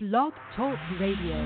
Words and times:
Blog 0.00 0.32
Talk 0.54 0.78
Radio. 1.00 1.44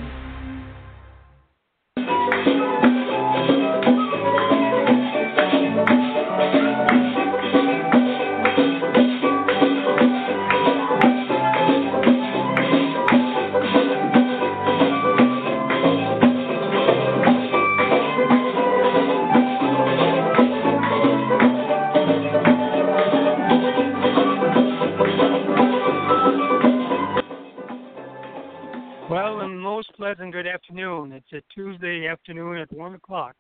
Most 29.83 29.97
pleasant 29.97 30.33
good 30.33 30.47
afternoon. 30.47 31.11
It's 31.11 31.33
a 31.33 31.43
Tuesday 31.53 32.07
afternoon 32.07 32.59
at 32.59 32.73
1 32.73 32.95
o'clock. 32.95 33.35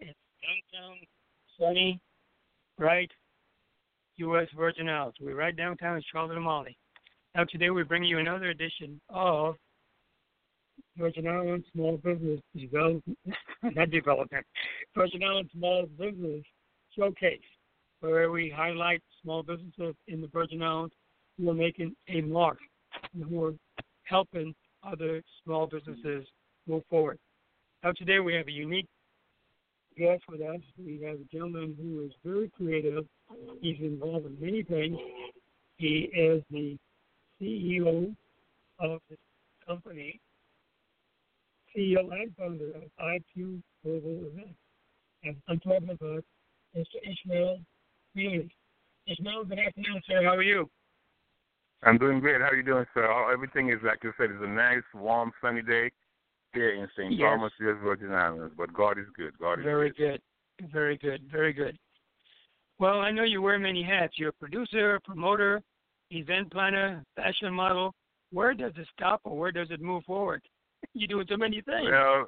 It's 0.00 0.18
downtown, 0.72 0.96
sunny, 1.60 2.00
bright, 2.78 3.10
U.S. 4.16 4.48
Virgin 4.56 4.88
Islands. 4.88 5.18
We're 5.20 5.36
right 5.36 5.54
downtown 5.54 5.96
in 5.96 6.02
Charlotte 6.10 6.38
Amalie. 6.38 6.78
Now, 7.34 7.44
today 7.44 7.68
we 7.68 7.82
bring 7.82 8.04
you 8.04 8.20
another 8.20 8.48
edition 8.48 9.02
of 9.10 9.56
Virgin 10.96 11.28
Islands 11.28 11.66
Small 11.74 11.98
Business 11.98 12.40
Development, 12.56 13.18
not 13.62 13.90
development, 13.90 14.46
Virgin 14.96 15.22
Islands 15.22 15.52
Small 15.52 15.84
Business 15.98 16.42
Showcase, 16.96 17.40
where 18.00 18.30
we 18.30 18.48
highlight 18.48 19.02
small 19.22 19.42
businesses 19.42 19.94
in 20.08 20.22
the 20.22 20.28
Virgin 20.28 20.62
Islands 20.62 20.94
who 21.36 21.50
are 21.50 21.54
making 21.54 21.94
a 22.08 22.22
mark 22.22 22.56
and 23.12 23.24
who 23.24 23.44
are 23.44 23.54
helping 24.04 24.54
other 24.82 25.22
small 25.44 25.66
businesses 25.66 26.26
move 26.66 26.82
forward. 26.88 27.18
Now, 27.82 27.92
today 27.92 28.20
we 28.20 28.34
have 28.34 28.48
a 28.48 28.52
unique 28.52 28.88
guest 29.96 30.22
with 30.28 30.40
us. 30.40 30.60
We 30.78 31.00
have 31.04 31.16
a 31.16 31.24
gentleman 31.32 31.76
who 31.80 32.04
is 32.04 32.12
very 32.24 32.50
creative. 32.56 33.04
He's 33.60 33.78
involved 33.80 34.26
in 34.26 34.36
many 34.40 34.62
things. 34.62 34.98
He 35.76 36.10
is 36.14 36.42
the 36.50 36.78
CEO 37.40 38.14
of 38.78 39.00
the 39.10 39.16
company, 39.66 40.20
CEO 41.76 42.12
and 42.12 42.34
founder 42.36 42.72
of 42.76 42.82
IQ 43.00 43.62
Global 43.82 44.26
Events. 44.32 44.54
And 45.24 45.36
I'm 45.48 45.60
talking 45.60 45.90
about 45.90 46.24
Mr. 46.76 46.84
Ishmael 47.02 47.58
Queeley. 48.16 48.50
Ishmael, 49.06 49.44
good 49.44 49.58
afternoon, 49.58 50.00
sir. 50.06 50.22
How 50.22 50.36
are 50.36 50.42
you? 50.42 50.68
I'm 51.84 51.98
doing 51.98 52.20
great. 52.20 52.40
How 52.40 52.48
are 52.48 52.56
you 52.56 52.62
doing, 52.62 52.86
sir? 52.94 53.10
Oh, 53.10 53.30
Everything 53.32 53.70
is 53.70 53.78
like 53.84 53.98
you 54.04 54.12
said. 54.16 54.30
It's 54.30 54.42
a 54.42 54.46
nice, 54.46 54.82
warm, 54.94 55.32
sunny 55.40 55.62
day 55.62 55.90
here 56.52 56.74
in 56.74 56.88
St. 56.96 57.12
Yes. 57.12 57.26
Thomas, 57.26 57.52
U.S. 57.60 57.76
Virgin 57.82 58.12
Islands. 58.12 58.54
But 58.56 58.72
God 58.72 58.98
is 58.98 59.06
good. 59.16 59.36
God 59.38 59.58
is 59.60 59.64
Very 59.64 59.90
good. 59.90 60.20
good. 60.60 60.70
Very 60.72 60.96
good. 60.96 61.22
Very 61.30 61.52
good. 61.52 61.76
Well, 62.78 63.00
I 63.00 63.10
know 63.10 63.24
you 63.24 63.42
wear 63.42 63.58
many 63.58 63.82
hats. 63.82 64.14
You're 64.16 64.30
a 64.30 64.32
producer, 64.32 65.00
promoter, 65.04 65.62
event 66.10 66.52
planner, 66.52 67.04
fashion 67.16 67.52
model. 67.52 67.94
Where 68.32 68.54
does 68.54 68.72
it 68.76 68.86
stop 68.96 69.20
or 69.24 69.36
where 69.36 69.52
does 69.52 69.68
it 69.70 69.80
move 69.80 70.04
forward? 70.04 70.42
You're 70.94 71.08
doing 71.08 71.26
so 71.28 71.36
many 71.36 71.60
things. 71.62 71.88
Well, 71.90 72.26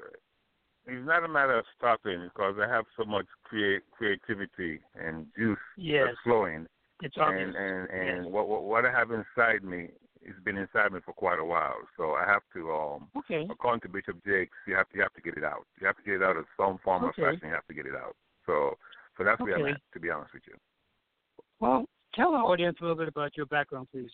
it's 0.87 1.05
not 1.05 1.23
a 1.23 1.27
matter 1.27 1.57
of 1.57 1.65
stopping 1.77 2.29
because 2.33 2.55
I 2.61 2.67
have 2.71 2.85
so 2.97 3.05
much 3.05 3.25
create 3.43 3.81
creativity 3.91 4.79
and 4.95 5.25
juice 5.37 5.57
yes, 5.77 6.03
that's 6.07 6.17
flowing. 6.23 6.67
It's 7.01 7.17
obvious. 7.17 7.47
And 7.47 7.55
and 7.55 7.89
and 7.89 8.23
Yes. 8.25 8.31
what, 8.33 8.47
what 8.47 8.63
what 8.63 8.85
I 8.85 8.91
have 8.91 9.11
inside 9.11 9.63
me 9.63 9.89
has 10.25 10.35
been 10.43 10.57
inside 10.57 10.91
me 10.91 10.99
for 11.05 11.13
quite 11.13 11.39
a 11.39 11.45
while. 11.45 11.77
So 11.97 12.13
I 12.13 12.25
have 12.25 12.41
to 12.53 12.71
um 12.71 13.09
okay. 13.17 13.47
according 13.49 13.81
to 13.81 13.89
Bishop 13.89 14.23
Jakes, 14.25 14.57
you 14.67 14.75
have 14.75 14.89
to 14.89 14.95
you 14.97 15.01
have 15.03 15.13
to 15.13 15.21
get 15.21 15.37
it 15.37 15.43
out. 15.43 15.65
You 15.79 15.87
have 15.87 15.97
to 15.97 16.03
get 16.03 16.15
it 16.15 16.23
out 16.23 16.37
of 16.37 16.45
some 16.57 16.77
form 16.83 17.03
Okay. 17.05 17.21
of 17.21 17.27
fashion. 17.33 17.49
You 17.49 17.53
have 17.53 17.67
to 17.67 17.73
get 17.73 17.85
it 17.85 17.95
out. 17.95 18.15
So 18.45 18.77
so 19.17 19.23
that's 19.23 19.39
where 19.41 19.57
I'm 19.57 19.73
at. 19.73 19.81
To 19.93 19.99
be 19.99 20.09
honest 20.09 20.33
with 20.33 20.43
you. 20.47 20.55
Well, 21.59 21.85
tell 22.13 22.33
our 22.33 22.43
audience 22.43 22.77
a 22.79 22.83
little 22.83 22.97
bit 22.97 23.07
about 23.07 23.35
your 23.37 23.45
background, 23.45 23.87
please. 23.91 24.11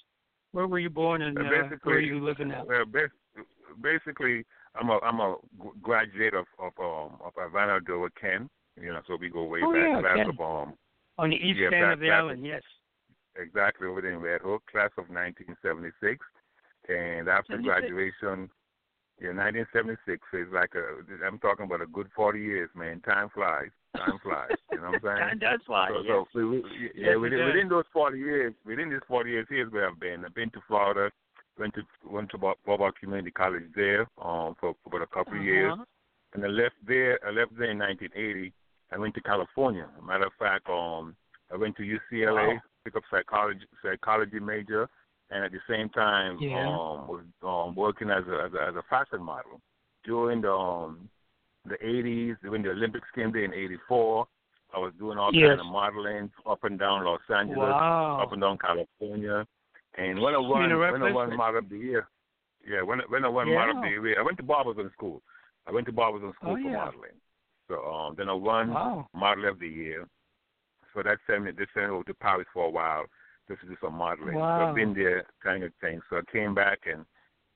Where 0.51 0.67
were 0.67 0.79
you 0.79 0.89
born 0.89 1.21
and 1.21 1.37
Uh, 1.37 1.41
uh, 1.41 1.69
where 1.83 1.95
are 1.95 1.99
you 1.99 2.23
living 2.23 2.49
now? 2.49 2.65
Well, 2.65 2.85
basically, 3.81 4.45
I'm 4.75 4.89
a 4.89 4.99
I'm 4.99 5.19
a 5.19 5.37
graduate 5.81 6.33
of 6.33 6.45
of 6.59 6.73
um 6.79 7.19
of 7.23 7.33
Ivanna 7.37 7.75
Eudora 7.75 8.09
Kean. 8.19 8.49
You 8.81 8.93
know, 8.93 9.01
so 9.07 9.17
we 9.19 9.29
go 9.29 9.43
way 9.43 9.61
Oh, 9.63 9.73
back. 9.73 9.89
yeah, 9.91 9.99
class 9.99 10.17
Ken. 10.17 10.37
On 11.17 11.29
the 11.29 11.35
east 11.35 11.59
yeah, 11.59 11.69
end 11.73 11.91
of 11.93 11.99
the 11.99 12.09
island, 12.09 12.45
yes. 12.45 12.61
exactly 13.35 13.87
over 13.87 14.01
there 14.01 14.13
in 14.13 14.19
Red 14.19 14.41
Hook, 14.41 14.63
class 14.71 14.89
of 14.97 15.09
1976, 15.09 16.25
and 16.89 17.27
after 17.29 17.57
76. 17.61 17.63
graduation, 17.67 18.49
yeah, 19.21 19.35
1976 19.37 20.17
is 20.33 20.47
like 20.51 20.73
a 20.73 21.03
I'm 21.25 21.37
talking 21.39 21.65
about 21.65 21.81
a 21.81 21.85
good 21.85 22.07
40 22.15 22.39
years, 22.41 22.69
man. 22.75 23.01
Time 23.01 23.29
flies. 23.35 23.69
Time 23.95 24.17
flies. 24.23 24.55
You 24.71 24.79
know 24.81 24.91
what 24.91 24.95
I'm 24.95 25.01
saying? 25.03 25.17
Time 25.29 25.39
does 25.39 25.59
fly. 25.67 25.89
So, 25.91 26.01
yes. 26.01 26.25
so 26.33 26.47
we, 26.47 26.57
Yes, 26.57 26.91
yeah, 26.95 27.11
it 27.11 27.15
within, 27.19 27.45
within 27.45 27.69
those 27.69 27.83
forty 27.93 28.17
years, 28.19 28.53
within 28.65 28.89
these 28.89 29.05
forty 29.07 29.31
years, 29.31 29.45
here's 29.49 29.71
where 29.71 29.89
I've 29.89 29.99
been. 29.99 30.25
I've 30.25 30.33
been 30.33 30.49
to 30.51 30.61
Florida, 30.67 31.11
went 31.59 31.75
to 31.75 31.81
went 32.09 32.31
to 32.31 32.37
Bob 32.39 32.55
Community 32.99 33.31
College 33.31 33.65
there 33.75 34.01
um, 34.23 34.55
for, 34.59 34.73
for 34.81 34.87
about 34.87 35.01
a 35.03 35.07
couple 35.13 35.37
of 35.37 35.43
years, 35.43 35.73
Uh-huh. 35.73 35.83
and 36.33 36.43
I 36.43 36.47
left 36.47 36.75
there. 36.87 37.19
I 37.27 37.29
left 37.31 37.51
there 37.57 37.69
in 37.69 37.77
1980. 37.77 38.53
I 38.91 38.97
went 38.97 39.13
to 39.15 39.21
California. 39.21 39.87
Matter 40.05 40.25
of 40.25 40.33
fact, 40.37 40.69
um, 40.69 41.15
I 41.51 41.57
went 41.57 41.75
to 41.77 41.83
UCLA, 41.83 42.47
Wow. 42.55 42.61
pick 42.83 42.95
up 42.95 43.03
psychology 43.09 43.65
psychology 43.81 44.39
major, 44.39 44.89
and 45.29 45.43
at 45.45 45.51
the 45.51 45.59
same 45.67 45.89
time, 45.89 46.37
Yeah. 46.39 46.67
um, 46.67 47.07
was 47.07 47.23
um, 47.43 47.75
working 47.75 48.09
as 48.09 48.27
a, 48.27 48.43
as 48.45 48.53
a 48.53 48.61
as 48.69 48.75
a 48.75 48.83
fashion 48.89 49.21
model 49.23 49.61
during 50.03 50.41
the 50.41 50.51
um, 50.53 51.09
the 51.65 51.77
80s 51.77 52.37
when 52.49 52.63
the 52.63 52.71
Olympics 52.71 53.07
came 53.15 53.31
there 53.31 53.43
in 53.43 53.53
'84. 53.53 54.27
I 54.73 54.79
was 54.79 54.93
doing 54.97 55.17
all 55.17 55.33
Yes. 55.33 55.49
kind 55.49 55.59
of 55.59 55.65
modeling 55.67 56.31
up 56.45 56.63
and 56.63 56.79
down 56.79 57.03
Los 57.03 57.19
Angeles, 57.29 57.59
Wow. 57.59 58.19
up 58.21 58.31
and 58.31 58.41
down 58.41 58.57
California. 58.57 59.45
And 59.97 60.21
when 60.21 60.33
I 60.33 60.37
won, 60.37 60.63
in 60.63 60.69
the 60.69 60.77
right 60.77 60.91
when 60.93 61.03
I 61.03 61.11
won. 61.11 61.35
Model 61.35 61.59
of 61.59 61.69
the 61.69 61.77
Year, 61.77 62.07
yeah, 62.65 62.81
when 62.81 62.99
when 63.09 63.25
I 63.25 63.27
won 63.27 63.47
Model 63.53 63.77
of 63.77 63.83
the 63.83 63.89
Year, 63.89 64.19
I 64.19 64.23
went 64.23 64.37
to 64.37 64.43
Barbizon 64.43 64.89
School. 64.93 65.21
I 65.67 65.71
went 65.71 65.85
to 65.87 65.91
Barbizon 65.91 66.33
School 66.33 66.51
Oh, 66.51 66.55
for 66.55 66.59
yeah. 66.61 66.77
modeling. 66.77 67.17
So 67.71 67.83
um, 67.85 68.15
then 68.17 68.29
I 68.29 68.33
won 68.33 68.69
Wow. 68.69 69.07
Model 69.13 69.47
of 69.49 69.59
the 69.59 69.67
Year. 69.67 70.05
So 70.93 71.01
that 71.03 71.19
sent 71.25 71.43
me, 71.43 71.51
they 71.51 71.65
sent 71.73 71.89
over 71.89 72.03
to 72.03 72.13
Paris 72.13 72.47
for 72.53 72.65
a 72.65 72.69
while 72.69 73.05
just 73.47 73.61
to 73.61 73.67
do 73.67 73.77
some 73.81 73.95
modeling. 73.95 74.35
So 74.35 74.41
Wow. 74.41 74.69
I've 74.69 74.75
been 74.75 74.93
there 74.93 75.25
kind 75.41 75.63
of 75.63 75.71
thing. 75.79 76.01
So 76.09 76.17
I 76.17 76.21
came 76.31 76.53
back 76.53 76.79
and 76.91 77.05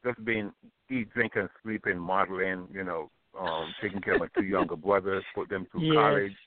just 0.05 0.23
been 0.23 0.53
eat, 0.89 1.11
drink, 1.13 1.33
and 1.35 1.49
sleeping, 1.63 1.97
modeling, 1.99 2.67
you 2.71 2.83
know, 2.83 3.09
um, 3.39 3.73
taking 3.81 4.01
care 4.01 4.13
of 4.13 4.21
my 4.21 4.27
two 4.37 4.43
younger 4.45 4.77
brothers, 4.77 5.23
put 5.33 5.49
them 5.49 5.67
through 5.71 5.81
Yes. 5.81 5.95
college, 5.95 6.37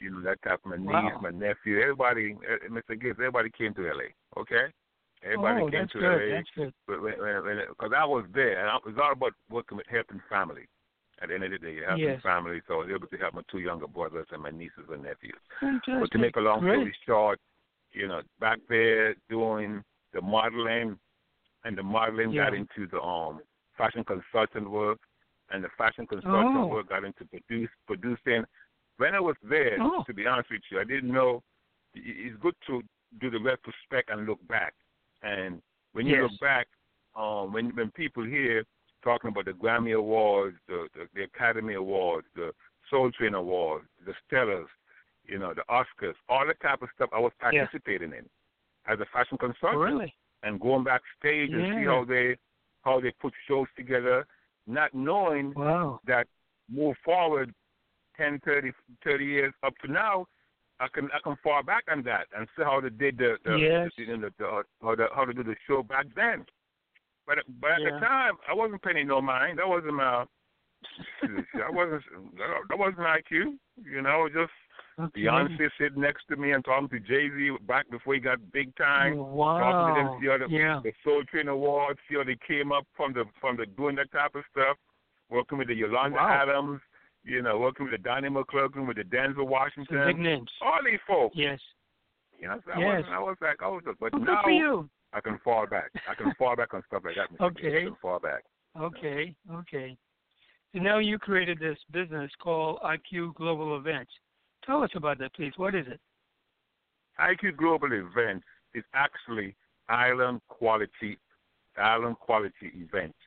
you 0.00 0.10
know, 0.10 0.20
that 0.20 0.42
type 0.42 0.60
of 0.64 0.70
my 0.70 0.76
Wow. 0.76 1.02
niece, 1.02 1.12
my 1.22 1.30
nephew, 1.30 1.80
everybody, 1.80 2.34
uh, 2.34 2.68
Mr. 2.68 3.00
Gibbs, 3.00 3.18
everybody 3.18 3.50
came 3.56 3.72
to 3.74 3.82
LA, 3.82 4.40
okay? 4.40 4.66
Everybody 5.22 5.62
oh, 5.62 5.70
came 5.70 5.80
that's 5.80 5.92
to 5.92 5.98
good. 6.00 6.44
LA 6.56 6.72
because 6.86 7.92
I 7.96 8.04
was 8.04 8.26
there, 8.34 8.60
and 8.60 8.68
I, 8.68 8.76
it 8.76 8.84
was 8.84 8.96
all 9.02 9.12
about 9.12 9.32
working 9.48 9.78
with 9.78 9.86
helping 9.88 10.20
family. 10.28 10.66
At 11.22 11.28
the 11.28 11.34
end 11.34 11.44
of 11.44 11.50
the 11.52 11.58
day, 11.58 11.74
you 11.74 11.84
have 11.84 11.98
Yes. 11.98 12.20
family. 12.22 12.60
So 12.66 12.74
I 12.74 12.76
was 12.78 12.90
able 12.90 13.06
to 13.06 13.16
help 13.16 13.34
my 13.34 13.42
two 13.50 13.58
younger 13.58 13.86
brothers 13.86 14.26
and 14.32 14.42
my 14.42 14.50
nieces 14.50 14.88
and 14.90 15.02
nephews. 15.04 15.40
Fantastic. 15.60 16.00
But 16.00 16.10
to 16.12 16.18
make 16.18 16.36
a 16.36 16.40
long 16.40 16.60
Great. 16.60 16.76
story 16.76 16.96
short, 17.06 17.40
you 17.92 18.08
know, 18.08 18.22
back 18.40 18.58
there 18.68 19.14
doing 19.28 19.82
the 20.12 20.20
modeling, 20.20 20.98
and 21.64 21.78
the 21.78 21.82
modeling 21.82 22.34
got 22.34 22.52
into 22.52 22.86
the 22.90 23.00
um 23.00 23.40
fashion 23.76 24.04
consultant 24.04 24.68
work, 24.70 24.98
and 25.50 25.62
the 25.62 25.68
fashion 25.78 26.06
consultant 26.06 26.56
Oh. 26.56 26.66
work 26.66 26.88
got 26.88 27.04
into 27.04 27.24
produce 27.26 27.70
producing. 27.86 28.44
When 28.96 29.14
I 29.14 29.20
was 29.20 29.36
there, 29.42 29.78
Oh. 29.80 30.04
to 30.06 30.14
be 30.14 30.26
honest 30.26 30.50
with 30.50 30.62
you, 30.70 30.80
I 30.80 30.84
didn't 30.84 31.12
know. 31.12 31.42
It's 31.94 32.36
good 32.40 32.56
to 32.66 32.82
do 33.20 33.30
the 33.30 33.38
retrospect 33.38 34.10
and 34.10 34.26
look 34.26 34.44
back. 34.48 34.74
And 35.22 35.62
when 35.92 36.06
you 36.06 36.14
Yes. 36.14 36.22
look 36.22 36.40
back, 36.40 36.66
um, 37.14 37.52
when 37.52 37.70
when 37.76 37.90
people 37.92 38.24
hear 38.24 38.64
talking 39.04 39.28
about 39.28 39.44
the 39.44 39.52
Grammy 39.52 39.96
Awards, 39.96 40.56
the, 40.66 40.88
the 40.94 41.06
the 41.14 41.22
Academy 41.24 41.74
Awards, 41.74 42.26
the 42.34 42.52
Soul 42.90 43.12
Train 43.12 43.34
Awards, 43.34 43.86
the 44.04 44.14
Stellars, 44.24 44.66
you 45.24 45.38
know, 45.38 45.54
the 45.54 45.62
Oscars, 45.70 46.14
all 46.28 46.46
that 46.46 46.60
type 46.60 46.82
of 46.82 46.88
stuff 46.94 47.10
I 47.12 47.20
was 47.20 47.32
Yeah. 47.40 47.52
participating 47.66 48.12
in 48.12 48.28
as 48.86 48.98
a 49.00 49.06
fashion 49.12 49.38
consultant 49.38 49.80
really? 49.80 50.14
and 50.42 50.60
going 50.60 50.84
backstage 50.84 51.52
and 51.52 51.64
see 51.74 51.84
how 51.84 52.04
they 52.04 52.36
how 52.82 53.00
they 53.00 53.12
put 53.12 53.32
shows 53.46 53.68
together, 53.76 54.26
not 54.66 54.92
knowing 54.94 55.52
Wow. 55.54 56.00
that 56.06 56.26
move 56.68 56.96
forward 57.04 57.54
10, 58.16 58.40
30, 58.44 58.72
30 59.02 59.24
years 59.24 59.54
up 59.62 59.76
to 59.78 59.90
now, 59.90 60.26
I 60.80 60.88
can 60.88 61.10
I 61.12 61.18
can 61.22 61.36
fall 61.42 61.62
back 61.62 61.84
on 61.90 62.02
that 62.02 62.26
and 62.36 62.46
see 62.56 62.62
how 62.62 62.80
they 62.80 62.90
did 62.90 63.18
the, 63.18 63.36
the, 63.44 63.58
Yes. 63.58 63.92
the, 63.96 64.02
you 64.04 64.16
know, 64.16 64.28
the, 64.38 64.62
how 64.82 64.94
the 64.94 65.06
how 65.14 65.24
to 65.24 65.32
do 65.32 65.42
the 65.42 65.56
show 65.66 65.82
back 65.82 66.06
then. 66.14 66.44
But 67.26 67.38
but 67.60 67.72
at 67.72 67.80
Yeah. 67.80 67.90
the 67.92 68.00
time, 68.00 68.34
I 68.48 68.54
wasn't 68.54 68.82
paying 68.82 69.06
no 69.06 69.20
mind. 69.20 69.58
That 69.58 69.68
wasn't 69.68 69.94
my. 69.94 70.24
I 71.22 71.70
wasn't. 71.70 72.02
That 72.68 72.78
wasn't 72.78 72.98
IQ. 73.06 73.56
You 73.84 74.02
know, 74.02 74.28
just 74.32 74.52
Okay. 74.96 75.22
Beyonce 75.22 75.68
sitting 75.76 76.00
next 76.02 76.24
to 76.28 76.36
me 76.36 76.52
and 76.52 76.64
talking 76.64 76.88
to 76.90 77.00
Jay 77.00 77.28
Z 77.28 77.56
back 77.66 77.90
before 77.90 78.14
he 78.14 78.20
got 78.20 78.38
big 78.52 78.74
time. 78.76 79.16
Wow. 79.16 79.58
Talking 79.58 79.94
to 80.04 80.08
them, 80.10 80.20
see 80.20 80.28
how 80.28 80.38
the, 80.38 80.46
yeah. 80.54 80.80
the 80.84 80.92
Soul 81.02 81.24
Train 81.24 81.48
Awards, 81.48 81.98
see 82.08 82.14
how 82.14 82.22
they 82.22 82.36
came 82.46 82.70
up 82.70 82.86
from 82.96 83.12
the 83.12 83.24
from 83.40 83.56
the 83.56 83.66
doing 83.66 83.96
that 83.96 84.12
type 84.12 84.36
of 84.36 84.44
stuff. 84.52 84.76
Working 85.30 85.58
with 85.58 85.66
the 85.66 85.74
Yolanda 85.74 86.16
Wow. 86.18 86.42
Adams, 86.42 86.80
you 87.24 87.42
know, 87.42 87.58
working 87.58 87.86
with 87.86 87.92
the 87.92 87.98
Donnie 87.98 88.28
McClurkin, 88.28 88.86
with 88.86 88.96
the 88.98 89.02
Denzel 89.02 89.48
Washington, 89.48 90.06
big 90.06 90.18
names. 90.18 90.50
all 90.62 90.78
these 90.84 91.00
folks. 91.08 91.34
Yes. 91.36 91.58
You 92.38 92.46
know, 92.48 92.60
so 92.64 92.72
I, 92.72 92.78
Yes. 92.78 93.02
was, 93.02 93.06
I 93.10 93.18
was 93.18 93.36
like, 93.40 93.62
I 93.62 93.68
was, 93.68 93.82
but 93.84 93.96
Well, 94.00 94.10
good 94.10 94.22
now 94.26 94.42
for 94.44 94.50
you. 94.50 94.88
I 95.14 95.20
can 95.20 95.38
fall 95.44 95.66
back. 95.66 95.90
I 96.10 96.14
can 96.14 96.34
fall 96.34 96.56
back 96.56 96.74
on 96.74 96.82
stuff 96.88 97.02
like 97.04 97.14
that. 97.16 97.32
Mr. 97.32 97.46
Okay. 97.46 97.78
I 97.78 97.84
can 97.84 97.96
fall 98.02 98.18
back. 98.18 98.42
Okay. 98.78 99.34
Okay. 99.52 99.96
So 100.74 100.80
now 100.80 100.98
you 100.98 101.18
created 101.18 101.60
this 101.60 101.78
business 101.92 102.30
called 102.42 102.80
IQ 102.84 103.34
Global 103.34 103.76
Events. 103.76 104.10
Tell 104.66 104.82
us 104.82 104.90
about 104.96 105.18
that, 105.18 105.32
please. 105.34 105.52
What 105.56 105.74
is 105.74 105.86
it? 105.86 106.00
IQ 107.20 107.56
Global 107.56 107.92
Events 107.92 108.44
is 108.74 108.82
actually 108.92 109.54
island 109.88 110.40
quality, 110.48 111.18
island 111.78 112.18
quality 112.18 112.72
events. 112.74 113.18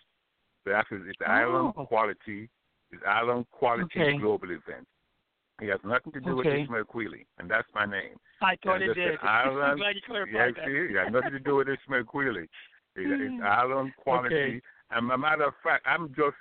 So 0.65 0.71
that's 0.71 0.87
it's 0.91 1.21
island 1.25 1.73
Oh. 1.77 1.85
quality, 1.85 2.49
it's 2.91 3.03
island 3.05 3.49
quality 3.51 3.83
Okay. 4.01 4.17
global 4.17 4.51
event. 4.51 4.85
It 5.59 5.69
has 5.69 5.79
nothing 5.83 6.11
to 6.13 6.19
do 6.19 6.35
with 6.35 6.45
Okay. 6.47 6.61
Ishmael 6.63 6.83
Queeley, 6.85 7.25
and 7.39 7.49
that's 7.49 7.67
my 7.73 7.85
name. 7.85 8.17
I 8.41 8.55
thought 8.63 8.81
it 8.81 8.93
did. 8.93 9.17
island- 9.23 9.63
I'm 9.63 9.77
glad 9.77 9.95
you 9.95 10.01
Yeah, 10.01 10.07
clarified 10.07 10.55
that. 10.55 10.65
see, 10.65 10.93
it 10.93 11.03
has 11.03 11.11
nothing 11.11 11.31
to 11.31 11.39
do 11.39 11.55
with 11.55 11.67
Ishmael 11.69 12.03
Queeley. 12.03 12.43
It, 12.95 13.21
it's 13.21 13.43
island 13.43 13.91
quality. 13.97 14.35
Okay. 14.35 14.61
And 14.91 15.11
a 15.11 15.17
matter 15.17 15.43
of 15.45 15.53
fact, 15.63 15.85
I'm 15.87 16.09
just 16.09 16.37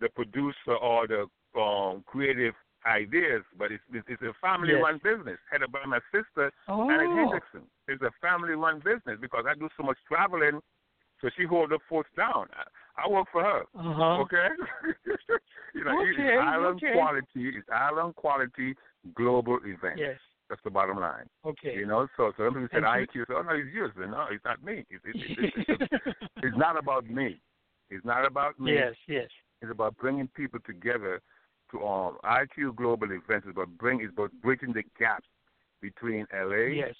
the 0.00 0.08
producer 0.10 0.74
or 0.80 1.06
the 1.06 1.26
um, 1.60 2.02
creative 2.06 2.54
ideas, 2.86 3.42
but 3.58 3.70
it's 3.70 3.82
it's, 3.92 4.22
a 4.22 4.32
family-run 4.40 5.00
business 5.04 5.38
headed 5.50 5.70
by 5.70 5.84
my 5.86 6.00
sister 6.10 6.50
Oh. 6.68 6.88
Janet 6.88 7.08
Hendrickson. 7.10 7.62
It's 7.88 8.02
a 8.02 8.10
family-run 8.20 8.78
business 8.84 9.18
because 9.20 9.44
I 9.48 9.54
do 9.54 9.68
so 9.76 9.82
much 9.84 9.98
traveling, 10.08 10.60
so 11.20 11.30
she 11.36 11.44
hold 11.46 11.70
the 11.70 11.78
forts 11.88 12.10
down. 12.16 12.46
I, 12.96 13.08
work 13.08 13.26
for 13.32 13.42
her. 13.42 13.60
Uh-huh. 13.78 14.22
Okay, 14.22 14.48
you 15.74 15.84
know, 15.84 16.00
Okay, 16.00 16.10
it's 16.10 16.42
island 16.42 16.76
okay. 16.76 16.92
quality. 16.94 17.56
It's 17.56 17.68
island 17.72 18.14
quality 18.16 18.74
global 19.14 19.58
event. 19.64 19.98
Yes. 19.98 20.18
That's 20.48 20.60
the 20.64 20.70
bottom 20.70 20.98
line. 21.00 21.24
Okay. 21.46 21.74
You 21.76 21.86
know, 21.86 22.06
so 22.16 22.32
so 22.36 22.48
people 22.48 22.68
said 22.70 22.82
IQ, 22.82 23.24
so 23.26 23.36
oh 23.38 23.42
no, 23.42 23.52
it's 23.54 23.72
yours. 23.72 23.92
No, 23.96 24.26
it's 24.30 24.44
not 24.44 24.62
me. 24.62 24.84
It's, 24.90 25.02
it's, 25.06 25.18
it's, 25.38 25.92
it's, 26.42 26.56
not 26.58 26.78
about 26.78 27.08
me. 27.08 27.40
It's 27.88 28.04
not 28.04 28.26
about 28.26 28.60
me. 28.60 28.74
yes, 28.74 28.92
yes. 29.08 29.28
It's 29.62 29.70
about 29.70 29.96
bringing 29.96 30.28
people 30.28 30.60
together 30.66 31.22
to 31.70 31.82
um 31.86 32.18
IQ 32.24 32.76
Global 32.76 33.06
Events. 33.06 33.46
It's 33.46 33.56
about 33.56 33.78
bring 33.78 34.02
it's 34.02 34.12
about 34.12 34.30
bridging 34.42 34.74
the 34.74 34.82
gap 34.98 35.24
between 35.80 36.26
LA, 36.34 36.74
Yes. 36.74 36.94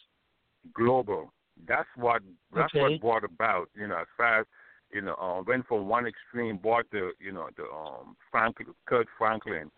global. 0.74 1.32
That's 1.68 1.88
what 1.96 2.22
that's 2.54 2.74
Okay. 2.74 2.80
what 2.80 3.00
brought 3.02 3.24
about. 3.24 3.68
You 3.74 3.88
know, 3.88 3.98
as 3.98 4.06
far 4.16 4.40
as 4.40 4.46
you 4.92 5.00
know, 5.00 5.14
um, 5.16 5.44
went 5.46 5.66
from 5.66 5.88
one 5.88 6.06
extreme, 6.06 6.56
bought 6.58 6.86
the 6.90 7.12
you 7.20 7.32
know 7.32 7.48
the 7.56 7.64
um 7.64 8.16
Franklin, 8.30 8.68
Kirk 8.86 9.06
Franklin, 9.18 9.70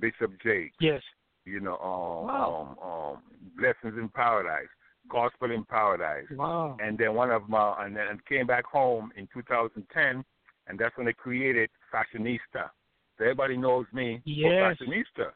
Bishop 0.00 0.32
Jake, 0.42 0.72
Yes. 0.80 1.02
you 1.44 1.60
know, 1.60 1.76
um, 1.78 2.26
Wow. 2.26 2.76
um, 2.82 2.88
um, 2.90 3.22
Blessings 3.56 3.98
in 3.98 4.08
Paradise, 4.08 4.68
Gospel 5.08 5.50
in 5.52 5.64
Paradise, 5.64 6.26
Wow. 6.32 6.76
and 6.80 6.98
then 6.98 7.14
one 7.14 7.30
of 7.30 7.48
my 7.48 7.84
and 7.84 7.96
then 7.96 8.20
came 8.28 8.46
back 8.46 8.64
home 8.64 9.12
in 9.16 9.28
2010, 9.32 10.24
and 10.66 10.78
that's 10.78 10.96
when 10.96 11.06
they 11.06 11.12
created 11.12 11.70
Fashionista. 11.92 12.70
So 13.18 13.24
everybody 13.24 13.56
knows 13.56 13.86
me 13.92 14.20
Yes. 14.24 14.76
for 14.78 14.84
Fashionista. 14.84 15.32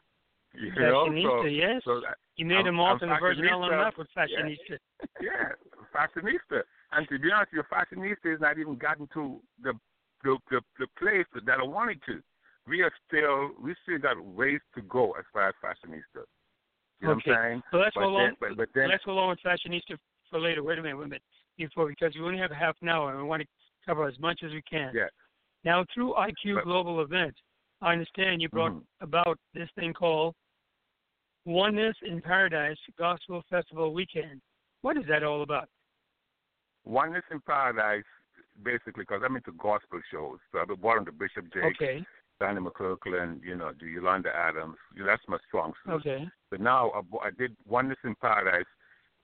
You 0.53 0.71
know, 0.75 1.05
Fashionista, 1.05 1.41
so, 1.41 1.45
yes. 1.45 1.81
so 1.85 2.01
You 2.35 2.45
made 2.45 2.55
I'm- 2.57 2.67
a 2.67 2.71
malt 2.73 3.01
I'm 3.01 3.07
in 3.07 3.15
the 3.15 3.19
Virgin 3.21 3.45
fashionista. 3.45 3.51
Island 3.53 3.71
map 3.77 3.97
with 3.97 4.07
Yeah. 4.15 4.25
fashionista. 4.25 4.77
yeah, 5.21 5.51
Fashionista. 5.93 6.63
And 6.93 7.07
to 7.09 7.19
be 7.19 7.31
honest, 7.31 7.53
your 7.53 7.65
Fashionista 7.71 8.31
has 8.31 8.41
not 8.41 8.57
even 8.59 8.75
gotten 8.75 9.07
to 9.13 9.39
the 9.63 9.73
the 10.23 10.37
the, 10.49 10.61
the 10.79 10.87
place 10.99 11.25
that 11.33 11.59
I 11.59 11.63
wanted 11.63 12.01
to. 12.07 12.21
We 12.67 12.81
are 12.81 12.91
still 13.07 13.51
we 13.61 13.75
still 13.83 13.99
got 13.99 14.23
ways 14.23 14.59
to 14.75 14.81
go 14.83 15.11
as 15.13 15.25
far 15.33 15.49
as 15.49 15.55
Fashionista. 15.63 16.23
You 17.01 17.07
know 17.07 17.13
Okay. 17.13 17.31
what 17.31 17.39
I'm 17.39 17.43
saying? 17.49 17.61
So 17.71 17.77
let's 17.77 17.95
but 17.95 18.03
hold 18.03 18.19
then, 18.19 18.27
on. 18.29 18.35
but, 18.39 18.57
but 18.57 18.69
then 18.75 18.89
let's 18.89 19.03
hold 19.03 19.17
on 19.19 19.29
with 19.29 19.39
fashionista 19.43 19.97
for 20.29 20.39
later. 20.39 20.63
Wait 20.63 20.77
a 20.77 20.81
minute, 20.83 20.97
wait 20.97 21.05
a 21.05 21.09
minute. 21.09 21.23
Before 21.57 21.87
because 21.87 22.13
we 22.15 22.21
only 22.21 22.37
have 22.37 22.51
half 22.51 22.75
an 22.81 22.89
hour 22.89 23.09
and 23.11 23.17
we 23.17 23.23
want 23.27 23.41
to 23.41 23.47
cover 23.85 24.07
as 24.07 24.17
much 24.19 24.41
as 24.45 24.51
we 24.51 24.61
can. 24.69 24.91
Yeah. 24.93 25.07
Now 25.63 25.83
through 25.93 26.13
IQ 26.13 26.55
But- 26.55 26.63
Global 26.65 27.01
Events, 27.01 27.39
I 27.81 27.93
understand 27.93 28.41
you 28.41 28.49
brought 28.49 28.73
Mhm. 28.73 28.85
about 29.01 29.39
this 29.53 29.69
thing 29.71 29.93
called 29.93 30.35
Oneness 31.45 31.95
in 32.03 32.21
Paradise 32.21 32.77
Gospel 32.97 33.41
Festival 33.49 33.93
Weekend. 33.93 34.41
What 34.81 34.97
is 34.97 35.05
that 35.07 35.23
all 35.23 35.41
about? 35.41 35.69
Oneness 36.85 37.23
in 37.31 37.39
Paradise, 37.41 38.03
basically, 38.63 39.03
because 39.03 39.21
I'm 39.23 39.35
into 39.35 39.51
gospel 39.53 39.99
shows. 40.11 40.39
So 40.51 40.59
I've 40.59 40.67
been 40.67 40.79
on 40.83 41.05
the 41.05 41.11
Bishop 41.11 41.51
Jakes, 41.53 41.77
Okay. 41.81 42.05
Donnie 42.39 42.59
McClurkin, 42.59 43.43
you 43.43 43.55
know, 43.55 43.71
the 43.79 43.85
Yolanda 43.85 44.35
Adams. 44.35 44.77
You 44.95 45.01
know, 45.01 45.07
that's 45.07 45.21
my 45.27 45.37
strong 45.47 45.73
suit. 45.85 45.93
Okay. 45.93 46.27
But 46.49 46.59
now 46.59 46.89
I, 46.91 47.27
I 47.27 47.29
did 47.31 47.55
Oneness 47.67 47.99
in 48.03 48.15
Paradise 48.15 48.65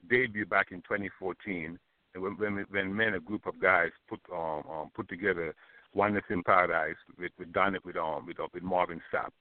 debut 0.10 0.46
back 0.46 0.72
in 0.72 0.82
2014, 0.82 1.80
and 2.14 2.24
when 2.24 2.38
when, 2.38 2.66
when 2.70 2.96
men, 2.96 3.16
a 3.16 3.20
group 3.20 3.46
of 3.48 3.60
guys, 3.60 3.92
put 4.08 4.20
um, 4.32 4.64
um 4.70 4.92
put 4.96 5.10
together 5.10 5.56
Oneness 5.94 6.24
in 6.30 6.44
Paradise 6.44 6.96
with 7.18 7.32
with 7.40 7.50
it 7.56 7.86
with 7.86 7.98
um 7.98 8.26
with, 8.28 8.40
uh, 8.40 8.48
with 8.54 8.64
Marvin 8.64 9.02
Sapp, 9.12 9.32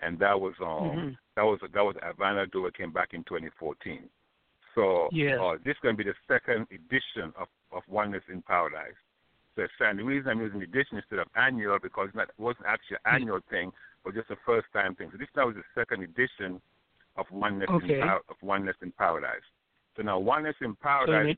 and 0.00 0.18
that 0.20 0.40
was 0.40 0.54
um 0.60 0.66
Mhm. 0.66 1.16
that 1.34 1.42
was 1.42 1.60
that 1.60 1.84
was 1.84 1.96
Havana 2.02 2.46
Do 2.46 2.70
came 2.70 2.92
back 2.92 3.12
in 3.12 3.24
2014. 3.24 4.08
So 4.74 5.08
Yes. 5.10 5.38
uh, 5.40 5.56
this 5.64 5.74
is 5.74 5.80
going 5.80 5.96
to 5.96 6.04
be 6.04 6.08
the 6.10 6.16
second 6.28 6.66
edition 6.70 7.32
of 7.36 7.48
of 7.72 7.82
Oneness 7.88 8.22
in 8.28 8.42
Paradise. 8.42 8.94
So 9.54 9.62
it's- 9.62 9.96
the 9.96 10.04
reason 10.04 10.30
I'm 10.30 10.40
using 10.40 10.62
edition 10.62 10.98
instead 10.98 11.18
of 11.18 11.28
annual 11.34 11.78
because 11.78 12.10
it 12.14 12.30
wasn't 12.38 12.66
actually 12.66 12.98
an 13.06 13.14
annual 13.14 13.40
thing, 13.48 13.72
but 14.04 14.14
just 14.14 14.30
a 14.30 14.36
first 14.36 14.70
time 14.72 14.94
thing. 14.94 15.10
So 15.10 15.16
this 15.16 15.28
now 15.34 15.48
is 15.48 15.56
the 15.56 15.64
second 15.74 16.02
edition 16.02 16.60
of 17.16 17.30
Oneness 17.30 17.70
Okay. 17.70 18.00
in 18.00 18.08
of 18.08 18.20
Oneness 18.42 18.76
in 18.82 18.92
Paradise. 18.92 19.42
So 19.96 20.02
now 20.02 20.18
Oneness 20.18 20.56
in 20.60 20.76
Paradise 20.76 21.36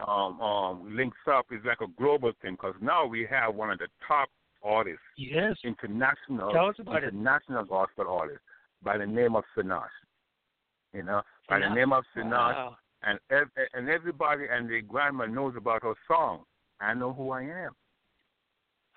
um, 0.00 0.40
um, 0.42 0.94
links 0.96 1.16
up 1.26 1.46
is 1.52 1.64
like 1.64 1.80
a 1.80 1.86
global 1.98 2.32
thing 2.42 2.52
because 2.52 2.74
now 2.80 3.06
we 3.06 3.24
have 3.26 3.54
one 3.54 3.70
of 3.70 3.78
the 3.78 3.88
top 4.06 4.28
artists, 4.62 5.00
yes. 5.16 5.56
international, 5.64 6.50
Tell 6.52 6.68
us 6.68 6.78
about 6.78 7.02
it. 7.02 7.08
international 7.14 7.64
gospel 7.64 8.06
artist 8.08 8.40
by 8.82 8.98
the 8.98 9.06
name 9.06 9.36
of 9.36 9.44
Sinach. 9.56 9.88
You 10.92 11.02
know, 11.02 11.22
by 11.48 11.60
the 11.60 11.68
name 11.70 11.92
of 11.92 12.04
Sinach, 12.14 12.30
Wow. 12.54 12.76
And 13.06 13.18
ev- 13.30 13.50
and 13.72 13.88
everybody 13.88 14.44
and 14.50 14.68
the 14.68 14.82
grandma 14.82 15.26
knows 15.26 15.54
about 15.56 15.82
her 15.82 15.94
song. 16.06 16.40
I 16.80 16.92
know 16.92 17.12
who 17.12 17.30
I 17.30 17.42
am. 17.42 17.72